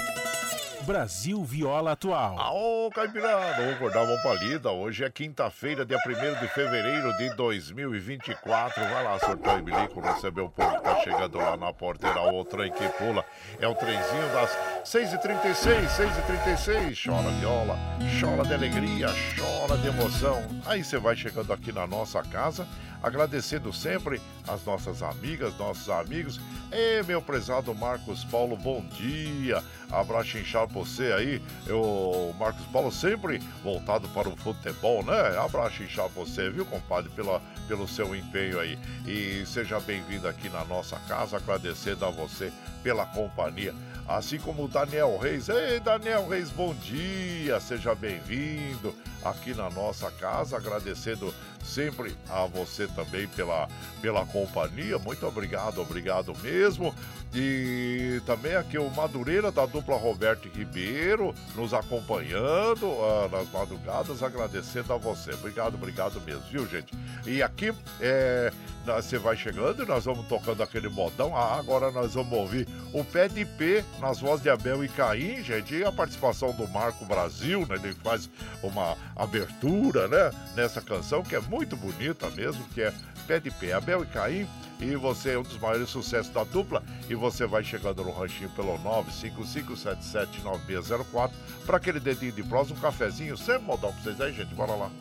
[0.86, 2.36] Brasil Viola Atual.
[2.54, 4.70] Ô, Caipirada, vamos acordar, vamos pra lida.
[4.70, 8.84] Hoje é quinta-feira, dia 1 de fevereiro de 2024.
[8.84, 12.22] Vai lá, surtou e bilico, receber o povo que tá chegando lá na porteira.
[12.32, 13.26] O trem que pula
[13.60, 14.52] é o trenzinho das
[14.86, 17.04] 6h36, 6h36.
[17.04, 17.76] Chora viola,
[18.22, 20.44] chora de alegria, chora de emoção.
[20.68, 22.68] Aí você vai chegando aqui na nossa casa,
[23.06, 26.42] agradecendo sempre as nossas amigas, nossos amigos.
[26.72, 29.64] E meu prezado Marcos Paulo, bom dia.
[29.92, 31.42] Abraço inchado você aí.
[31.68, 35.38] Eu, Marcos Paulo, sempre voltado para o futebol, né?
[35.38, 38.78] Abraço inchado você, viu, compadre, pela, pelo seu empenho aí.
[39.06, 42.52] E seja bem-vindo aqui na nossa casa, agradecendo a você
[42.82, 43.74] pela companhia.
[44.08, 45.48] Assim como o Daniel Reis.
[45.48, 51.34] Ei, Daniel Reis, bom dia, seja bem-vindo aqui na nossa casa, agradecendo
[51.66, 53.68] sempre a você também pela,
[54.02, 54.98] pela companhia.
[55.00, 56.94] Muito obrigado, obrigado mesmo.
[57.34, 64.94] E também aqui o Madureira da dupla Roberto Ribeiro nos acompanhando ah, nas madrugadas, agradecendo
[64.94, 65.34] a você.
[65.34, 66.94] Obrigado, obrigado mesmo, viu, gente?
[67.26, 68.54] E aqui é,
[68.86, 71.36] você vai chegando e nós vamos tocando aquele modão.
[71.36, 75.44] Ah, agora nós vamos ouvir o pé de pé nas vozes de Abel e Caim,
[75.44, 77.76] gente, e a participação do Marco Brasil, né?
[77.76, 78.30] Ele faz
[78.64, 80.32] uma abertura, né?
[80.56, 82.92] Nessa canção que é muito bonita mesmo, que é
[83.28, 84.48] Pé de Pé, Abel e Caim.
[84.80, 86.84] E você é um dos maiores sucessos da dupla.
[87.10, 91.32] E você vai chegando no ranchinho pelo 955779604
[91.66, 94.54] para aquele dedinho de prosa, um cafezinho, sempre modão pra vocês aí, gente.
[94.54, 94.92] Bora lá.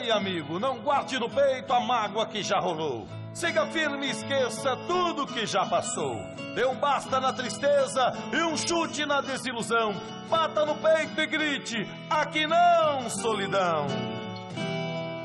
[0.00, 3.06] Ei, amigo, não guarde no peito a mágoa que já rolou.
[3.38, 6.16] Siga firme e esqueça tudo que já passou.
[6.56, 9.94] Dê um basta na tristeza e um chute na desilusão.
[10.28, 11.76] Bata no peito e grite:
[12.10, 13.86] aqui não, solidão.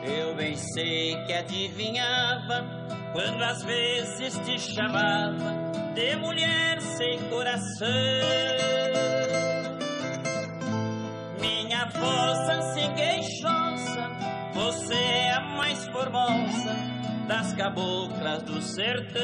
[0.04, 2.64] Eu bem sei que adivinhava
[3.14, 7.88] quando às vezes te chamava de mulher sem coração.
[11.42, 14.12] Minha força sem queixosa,
[14.54, 16.94] você é a mais formosa
[17.28, 19.22] das caboclas do sertão.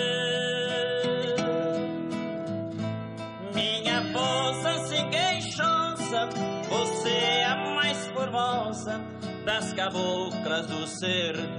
[3.53, 6.30] Minha força sem queixosa,
[6.69, 9.01] você é a mais formosa
[9.45, 11.49] das caboclas do sertão.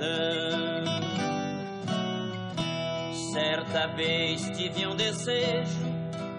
[3.32, 5.90] Certa vez tive um desejo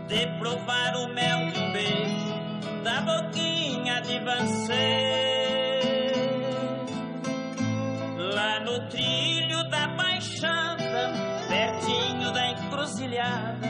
[0.07, 2.41] de provar o mel de um beijo
[2.83, 5.40] da boquinha de você.
[8.41, 11.13] Lá no trilho da baixada,
[11.47, 13.67] pertinho da encruzilhada,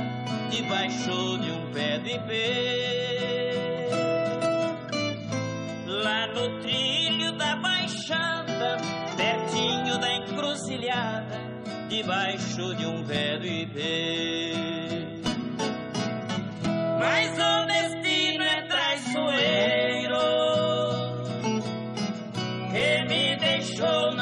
[0.49, 3.89] debaixo de um pé de ipê.
[5.87, 8.77] Lá no trilho da baixada,
[9.17, 11.37] pertinho da encruzilhada,
[11.89, 14.53] debaixo de um pé de ipê.
[16.97, 20.17] Mas o destino é traiçoeiro
[22.71, 24.20] que me deixou na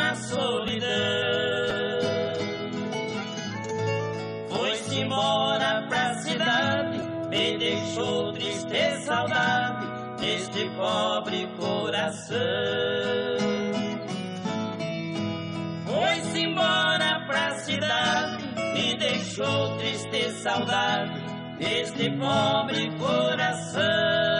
[7.60, 9.86] deixou triste saudade
[10.20, 12.38] deste pobre coração.
[15.86, 21.22] Foi-se embora pra cidade, me deixou triste saudade
[21.60, 24.39] deste pobre coração.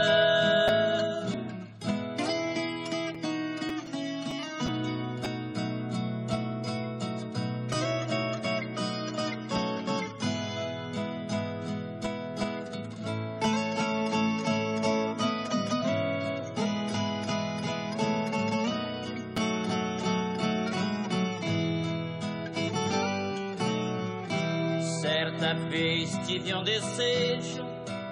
[26.40, 27.66] Tive um desejo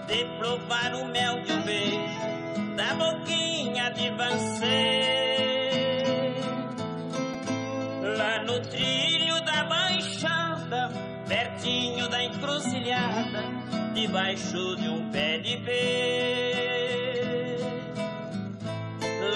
[0.08, 5.14] de provar o mel de um beijo da boquinha de você.
[8.18, 10.92] Lá no trilho da baixada,
[11.28, 13.44] pertinho da encruzilhada,
[13.94, 16.54] debaixo de um pé de pé.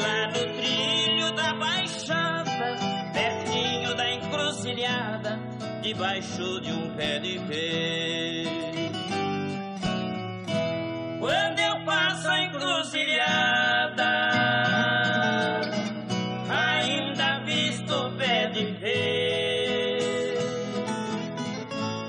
[0.02, 2.76] Lá no trilho da baixada,
[3.14, 5.40] pertinho da encruzilhada,
[5.82, 8.41] debaixo de um pé de pé.
[11.22, 14.12] Quando eu passo a encruzilhada,
[16.50, 20.40] ainda visto o pé de pé,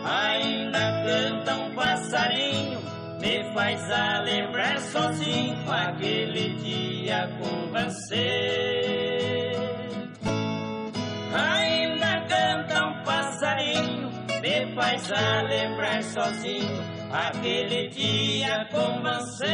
[0.02, 2.80] ainda canta um passarinho,
[3.20, 9.52] me faz a lembrar sozinho aquele dia com você.
[11.34, 14.10] Ainda canta um passarinho,
[14.40, 19.44] me faz a lembrar sozinho aquele dia com você.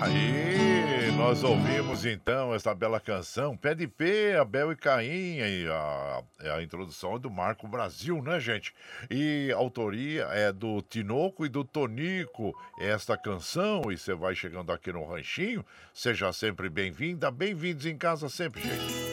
[0.00, 6.22] Aí, nós ouvimos então essa bela canção, Pé de Pé, Abel e Caim, e a,
[6.40, 8.74] é a introdução do Marco Brasil, né, gente?
[9.10, 14.72] E a autoria é do Tinoco e do Tonico, esta canção, e você vai chegando
[14.72, 15.64] aqui no Ranchinho,
[15.94, 19.06] seja sempre bem-vinda, bem-vindos em casa sempre, gente.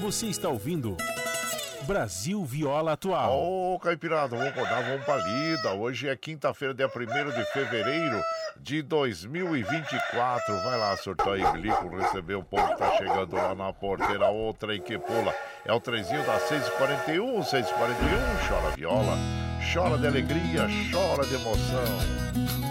[0.00, 0.96] Você está ouvindo
[1.84, 3.32] Brasil Viola Atual.
[3.32, 5.72] Ô, oh, Caipirada, vamos rodar, vamos pra lida.
[5.72, 6.90] Hoje é quinta-feira, dia 1
[7.30, 8.20] de fevereiro
[8.58, 10.54] de 2024.
[10.62, 14.28] Vai lá, surtar e bilico, receber o povo que tá chegando lá na porteira.
[14.28, 15.34] Outra em que pula.
[15.64, 18.48] É o trezinho da 641, 641.
[18.48, 19.16] Chora viola,
[19.72, 22.69] chora de alegria, chora de emoção.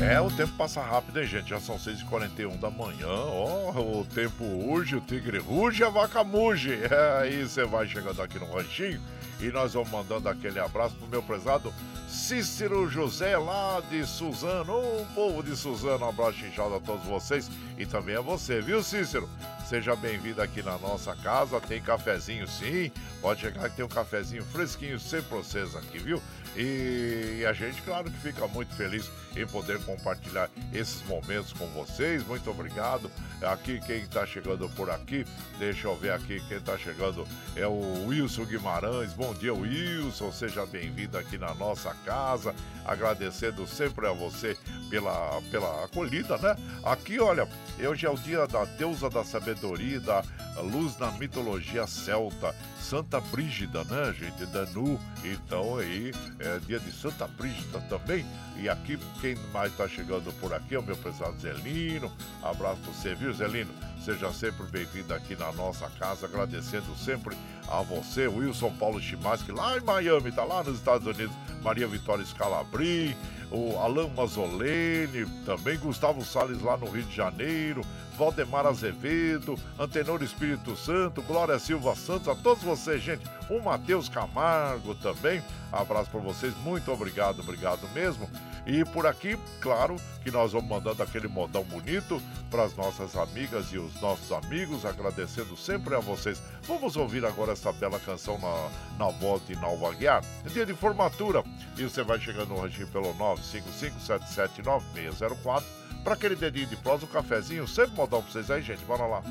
[0.00, 1.48] É, o tempo passa rápido, hein, gente?
[1.48, 3.08] Já são 6h41 da manhã.
[3.08, 6.78] Ó, oh, o tempo urge, o tigre ruge, a vaca muge.
[6.96, 9.00] É, aí você vai chegando aqui no ranchinho
[9.40, 11.72] e nós vamos mandando aquele abraço pro meu prezado
[12.08, 14.72] Cícero José, lá de Suzano.
[14.72, 18.60] Ô, oh, povo de Suzano, um abraço inchado a todos vocês e também a você,
[18.60, 19.28] viu, Cícero?
[19.66, 21.60] Seja bem-vindo aqui na nossa casa.
[21.60, 22.92] Tem cafezinho sim.
[23.20, 24.98] Pode chegar que tem um cafezinho fresquinho
[25.28, 26.22] pra vocês aqui, viu?
[26.54, 32.26] E a gente, claro que fica muito feliz em poder compartilhar esses momentos com vocês.
[32.26, 33.10] Muito obrigado.
[33.42, 35.26] Aqui quem está chegando por aqui,
[35.58, 39.12] deixa eu ver aqui quem está chegando é o Wilson Guimarães.
[39.12, 40.32] Bom dia, Wilson.
[40.32, 42.54] Seja bem-vindo aqui na nossa casa.
[42.84, 44.56] Agradecendo sempre a você
[44.88, 46.56] pela, pela acolhida, né?
[46.84, 47.48] Aqui, olha,
[47.78, 50.22] hoje é o dia da deusa da sabedoria, da
[50.62, 52.54] luz na mitologia celta.
[52.80, 54.46] Santa Brígida, né, gente?
[54.46, 55.00] Danu.
[55.24, 58.24] Então aí é dia de Santa Brígida também.
[58.56, 62.12] E aqui, quem mais está chegando por aqui é o meu prezado Zelino.
[62.42, 63.72] Abraço para você, viu, Zelino?
[64.06, 69.76] Seja sempre bem-vindo aqui na nossa casa, agradecendo sempre a você, Wilson Paulo Chimaschi, lá
[69.76, 73.16] em Miami, tá lá nos Estados Unidos, Maria Vitória Scalabrin,
[73.50, 77.82] o Alain Mazzoleni, também Gustavo Sales lá no Rio de Janeiro,
[78.16, 83.26] Valdemar Azevedo, Antenor Espírito Santo, Glória Silva Santos, a todos vocês, gente.
[83.50, 85.42] O Matheus Camargo também.
[85.72, 88.28] Abraço para vocês, muito obrigado, obrigado mesmo.
[88.66, 92.20] E por aqui, claro, que nós vamos mandando aquele modão bonito
[92.50, 96.42] para as nossas amigas e os nossos amigos, agradecendo sempre a vocês.
[96.62, 98.68] Vamos ouvir agora essa bela canção na,
[98.98, 100.22] na voz de Nalva Guiar.
[100.44, 101.42] É dia de formatura.
[101.76, 105.62] E você vai chegando no ranchinho pelo 955779604
[106.02, 108.84] para aquele dedinho de prosa, um cafezinho, sempre modão para vocês aí, gente.
[108.84, 109.22] Bora lá.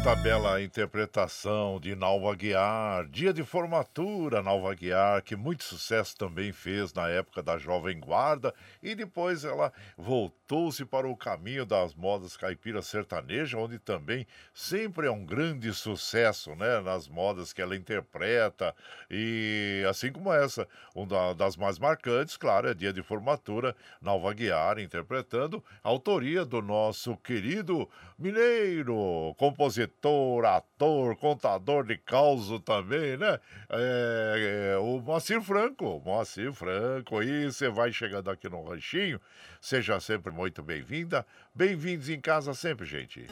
[0.00, 6.52] Esta bela interpretação de Nalva Guiar, dia de formatura, Nalva Guiar, que muito sucesso também
[6.52, 12.34] fez na época da Jovem Guarda, e depois ela voltou-se para o caminho das modas
[12.34, 18.74] caipira sertaneja, onde também sempre é um grande sucesso, né, nas modas que ela interpreta,
[19.10, 24.78] e assim como essa, uma das mais marcantes, claro, é dia de formatura, Nalva Guiar
[24.78, 27.86] interpretando, autoria do nosso querido
[28.18, 33.38] mineiro, compositor diretor, ator, contador de causo também, né?
[33.68, 37.22] É, é, o Moacir Franco, Moacir Franco.
[37.22, 39.20] E você vai chegando aqui no Ranchinho,
[39.60, 41.26] seja sempre muito bem-vinda.
[41.54, 43.26] Bem-vindos em casa sempre, gente.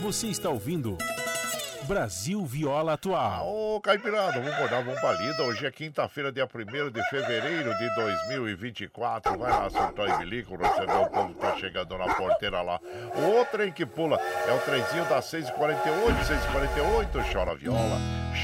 [0.00, 0.98] Você está ouvindo.
[1.84, 3.46] Brasil Viola Atual.
[3.46, 5.42] Ô, Caipirada, vamos acordar, vamos pra lida.
[5.42, 9.36] Hoje é quinta-feira, dia 1 de fevereiro de 2024.
[9.38, 12.80] Vai lá, surtou e bilico, receber o povo tá chegando na porteira lá.
[13.14, 15.52] O trem que pula é o trenzinho das 6h48,
[16.24, 17.32] 6h48.
[17.32, 17.98] Chora viola,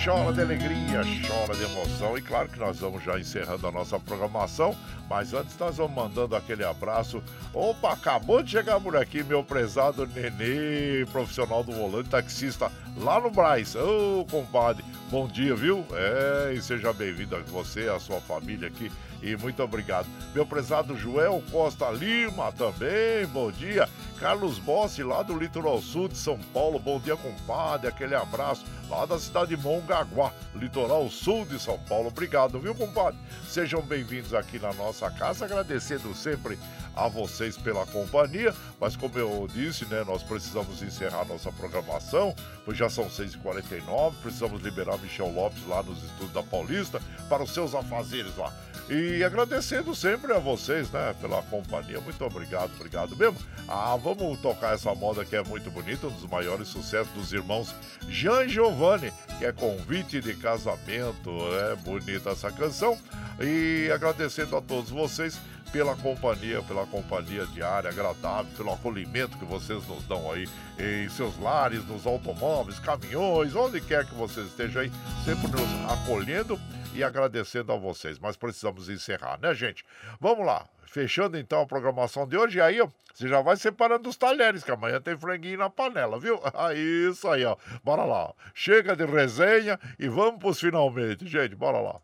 [0.04, 2.16] chora de alegria, chora de emoção.
[2.16, 4.76] E claro que nós vamos já encerrando a nossa programação.
[5.08, 7.22] Mas antes nós vamos mandando aquele abraço.
[7.54, 13.30] Opa, acabou de chegar por aqui, meu prezado Nenê, profissional do volante, taxista lá no
[13.30, 13.74] Braz.
[13.74, 15.84] Ô, oh, compadre, bom dia, viu?
[15.92, 18.92] É, e seja bem-vindo a você, a sua família aqui.
[19.22, 20.06] E muito obrigado.
[20.34, 23.88] Meu prezado Joel Costa Lima também, bom dia.
[24.18, 27.88] Carlos Bossi, lá do litoral sul de São Paulo, bom dia, compadre.
[27.88, 32.08] Aquele abraço lá da cidade de Mongaguá, litoral sul de São Paulo.
[32.08, 33.18] Obrigado, viu, compadre?
[33.48, 36.58] Sejam bem-vindos aqui na nossa casa, agradecendo sempre
[36.98, 42.34] a vocês pela companhia, mas como eu disse, né, nós precisamos encerrar nossa programação,
[42.64, 47.52] pois já são 6h49, precisamos liberar Michel Lopes lá nos estudos da Paulista para os
[47.52, 48.52] seus afazeres lá.
[48.88, 52.00] E E agradecendo sempre a vocês, né, pela companhia.
[52.00, 53.38] Muito obrigado, obrigado mesmo.
[53.66, 57.74] Ah, vamos tocar essa moda que é muito bonita, um dos maiores sucessos dos irmãos
[58.08, 61.30] Jean Giovanni, que é convite de casamento.
[61.70, 62.98] É bonita essa canção.
[63.40, 65.38] E agradecendo a todos vocês
[65.72, 71.38] pela companhia, pela companhia diária agradável, pelo acolhimento que vocês nos dão aí em seus
[71.38, 74.92] lares, nos automóveis, caminhões, onde quer que vocês estejam aí,
[75.24, 76.58] sempre nos acolhendo
[76.94, 78.18] e agradecendo a vocês.
[78.18, 79.84] Mas precisamos encerrar, né, gente?
[80.20, 80.64] Vamos lá.
[80.86, 84.64] Fechando então a programação de hoje, e aí ó, você já vai separando os talheres,
[84.64, 86.40] que amanhã tem franguinho na panela, viu?
[87.10, 87.56] Isso aí, ó.
[87.84, 88.32] Bora lá.
[88.54, 91.54] Chega de resenha e vamos pros finalmente, gente.
[91.54, 92.00] Bora lá.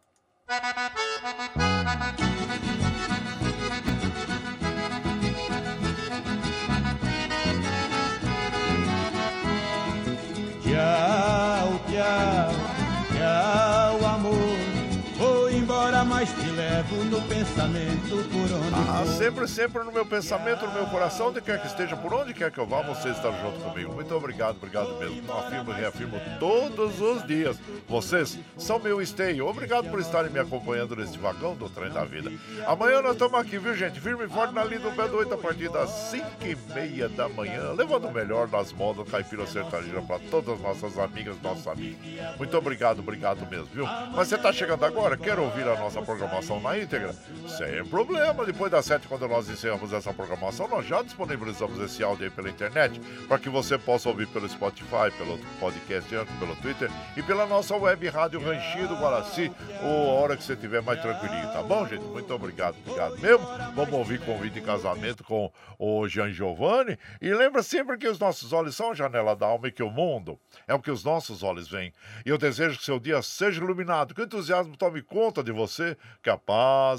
[16.75, 19.13] Levo no pensamento por onde Ah, for.
[19.13, 22.51] sempre, sempre no meu pensamento, no meu coração, onde quer que esteja, por onde quer
[22.51, 23.93] que eu vá, você está junto comigo.
[23.93, 25.33] Muito obrigado, obrigado mesmo.
[25.33, 27.57] Afirmo e reafirmo todos os dias.
[27.89, 29.47] Vocês são meu esteio.
[29.47, 32.33] Obrigado por estarem me acompanhando nesse vagão do trem da vida.
[32.67, 34.01] Amanhã nós estamos aqui, viu, gente?
[34.01, 37.09] Firme e forte na linha do pé do 8 a partir das 5 e meia
[37.09, 41.69] da manhã, levando o melhor das modas caipira sertaneja para todas as nossas amigas, nossos
[41.69, 41.99] amigos.
[42.37, 43.87] Muito obrigado, obrigado mesmo, viu?
[44.13, 47.15] Mas você está chegando agora, quer ouvir a nossa programação na íntegra?
[47.47, 48.47] Sem problema.
[48.47, 52.49] Depois das 7, quando nós encerramos essa programação, nós já disponibilizamos esse áudio aí pela
[52.49, 56.09] internet para que você possa ouvir pelo Spotify, pelo podcast,
[56.39, 60.55] pelo Twitter e pela nossa web rádio Ranchinho do Guaraci, ou a hora que você
[60.55, 62.05] estiver mais tranquilinho, tá bom, gente?
[62.05, 63.47] Muito obrigado, obrigado mesmo.
[63.75, 66.99] Vamos ouvir convite de casamento com o Jean Giovanni.
[67.21, 69.91] E lembra sempre que os nossos olhos são a janela da alma e que o
[69.91, 71.93] mundo é o que os nossos olhos veem.
[72.25, 75.97] E eu desejo que seu dia seja iluminado, que o entusiasmo tome conta de você,
[76.23, 76.54] que a paz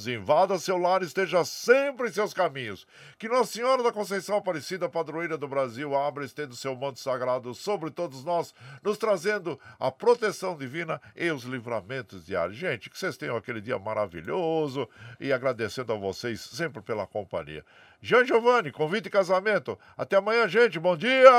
[0.07, 2.86] invada seu lar e esteja sempre em seus caminhos.
[3.18, 7.53] Que Nossa Senhora da Conceição Aparecida, padroeira do Brasil, abra e estenda seu manto sagrado
[7.53, 8.53] sobre todos nós,
[8.84, 12.57] nos trazendo a proteção divina e os livramentos diários.
[12.57, 14.88] Gente, que vocês tenham aquele dia maravilhoso
[15.19, 17.64] e agradecendo a vocês sempre pela companhia.
[18.02, 19.77] Jean Giovanni, convite e casamento.
[19.98, 20.80] Até amanhã, gente.
[20.80, 21.32] Bom dia!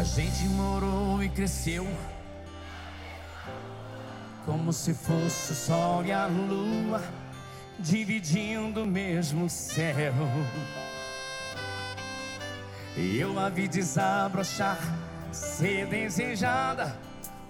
[0.00, 1.86] A gente morou e cresceu
[4.46, 7.02] como se fosse o sol e a lua
[7.78, 10.14] dividindo o mesmo céu.
[12.96, 14.78] E eu a vi desabrochar,
[15.32, 16.96] ser desejada,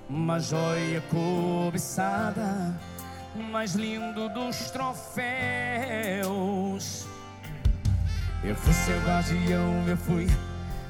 [0.09, 2.75] uma joia cobiçada,
[3.53, 5.07] mais lindo dos troféus.
[8.43, 10.27] Eu fui seu guardião, eu fui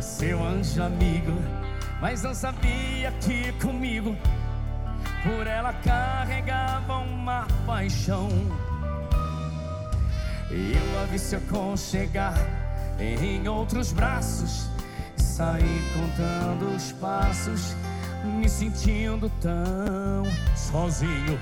[0.01, 1.33] seu anjo amigo,
[2.01, 4.17] mas não sabia que comigo
[5.23, 8.29] por ela carregava uma paixão.
[10.51, 12.35] Eu a vi se aconchegar
[12.99, 14.69] em outros braços,
[15.17, 17.77] saí contando os passos,
[18.25, 20.25] me sentindo tão
[20.57, 21.39] sozinho.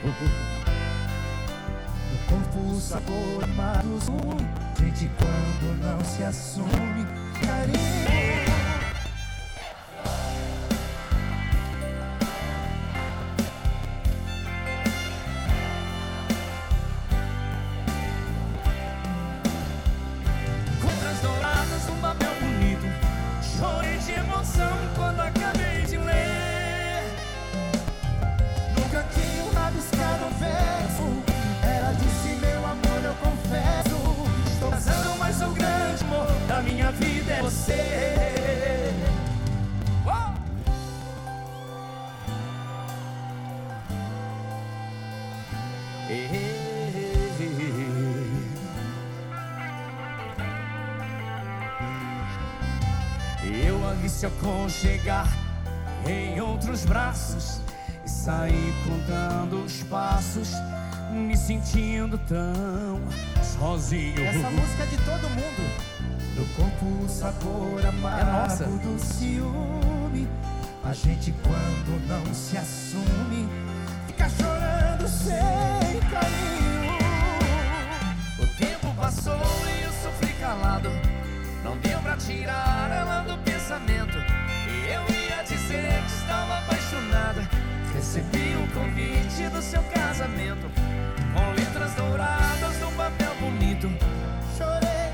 [2.11, 3.99] No corpo o sabor amado,
[4.79, 7.07] gente quando não se assume,
[7.41, 8.28] carinho.
[54.79, 55.27] Aconchegar
[56.07, 57.61] em outros braços
[58.05, 60.53] e saí contando os passos,
[61.11, 63.01] me sentindo tão
[63.43, 64.25] sozinho.
[64.25, 65.71] Essa música é de todo mundo
[66.37, 68.65] No corpo o sabor amargo nossa.
[68.65, 70.29] do ciúme
[70.85, 73.49] A gente quando não se assume
[74.07, 76.99] Fica chorando sem carinho
[78.39, 80.91] O tempo passou e eu sofri calado.
[81.65, 84.28] Não deu pra tirar ela do pensamento.
[84.91, 87.47] Eu ia dizer que estava apaixonada.
[87.95, 90.71] Recebi o convite do seu casamento,
[91.35, 93.91] com letras douradas num papel bonito.
[94.57, 95.13] Chorei.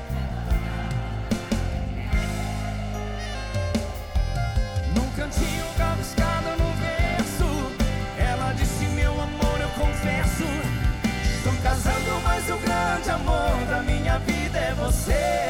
[4.95, 7.71] Num cantinho rabiscado no verso,
[8.17, 10.45] ela disse: Meu amor, eu confesso.
[11.37, 15.44] Estou casando, mas o grande amor da minha vida é você.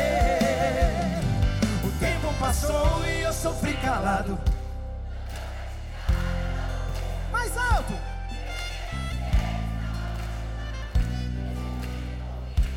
[3.46, 4.40] Sofri calado.
[7.32, 7.94] Mais alto!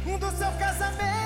[0.06, 1.17] Um do seu casamento.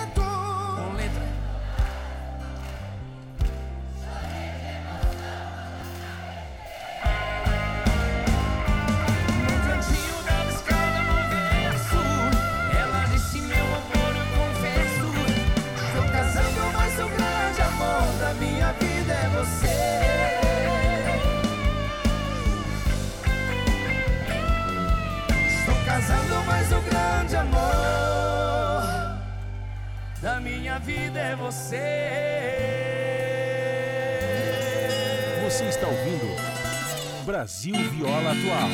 [37.52, 38.70] Brasil Viola Atual.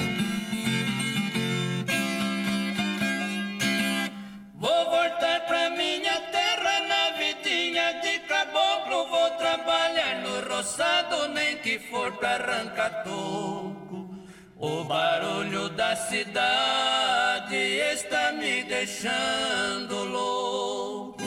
[4.55, 9.09] Vou voltar pra minha terra na vidinha de caboclo.
[9.09, 14.15] Vou trabalhar no roçado, nem que for pra arrancar toco.
[14.57, 21.25] O barulho da cidade está me deixando louco.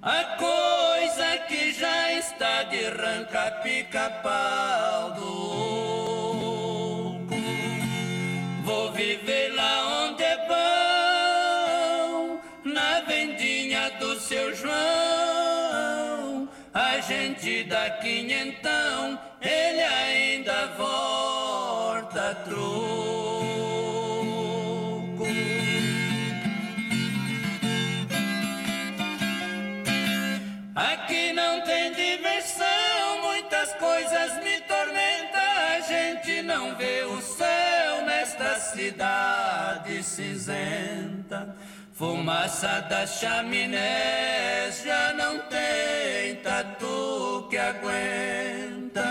[0.00, 4.91] A coisa que já está de arrancar pica-pau
[17.42, 22.62] gente dá quinhentão, ele ainda volta troco.
[30.76, 35.42] Aqui não tem diversão, muitas coisas me tormentam.
[35.42, 41.11] A gente não vê o céu nesta cidade cinzenta.
[42.02, 49.04] Fumaça das chaminés já não tem tatu que aguenta.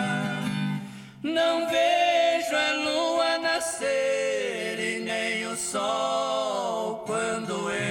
[1.24, 7.88] Não vejo a lua nascer e nem o sol quando entra.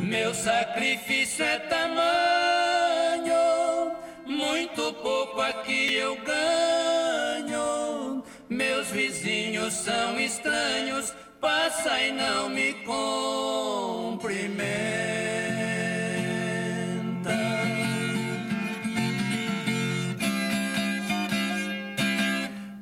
[0.00, 3.34] Meu sacrifício é tamanho,
[4.24, 8.22] muito pouco aqui eu ganho.
[8.48, 14.18] Meus vizinhos são estranhos, passa e não me cumprimenta.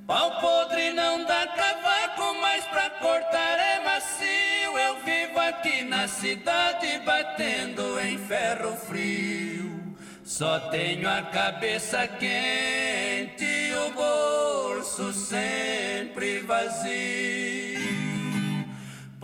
[0.06, 4.78] Pau podre não dá cavaco, mas pra cortar é macio.
[4.78, 9.96] Eu vivo aqui na cidade batendo em ferro frio.
[10.24, 17.95] Só tenho a cabeça quente e o bolso sempre vazio.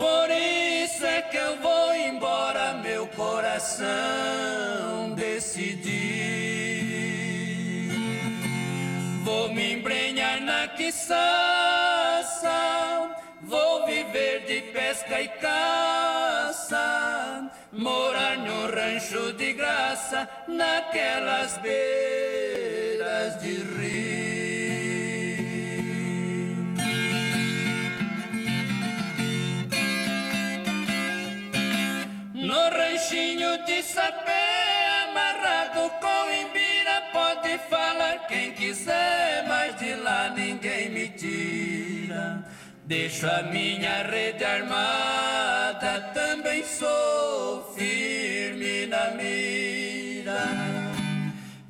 [0.03, 3.85] Por isso é que eu vou embora, meu coração
[5.15, 5.93] decidir.
[9.23, 11.21] Vou me embrenhar na quiçaça,
[13.43, 16.79] vou viver de pesca e caça,
[17.71, 24.12] morar no rancho de graça, naquelas beiras de rio.
[32.53, 34.45] No ranchinho de sapé,
[35.09, 42.45] amarrado com imbira, pode falar quem quiser, mas de lá ninguém me tira.
[42.85, 50.43] Deixo a minha rede armada, também sou firme na mira.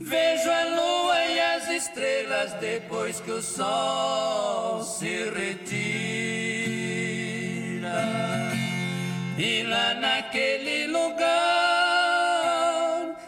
[0.01, 5.93] Vejo a lua e as estrelas depois que o sol se retira.
[9.45, 11.27] E lá naquele lugar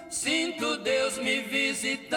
[0.10, 2.16] sinto Deus me visitar.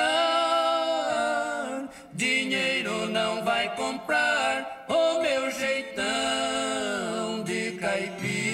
[2.13, 8.47] Dinheiro não vai comprar o meu jeitão de caipira.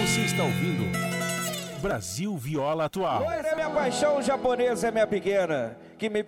[0.00, 0.84] Você está ouvindo
[1.82, 3.24] Brasil Viola Atual.
[3.24, 5.76] Loira é minha paixão, japonesa é minha pequena.
[5.98, 6.24] Que me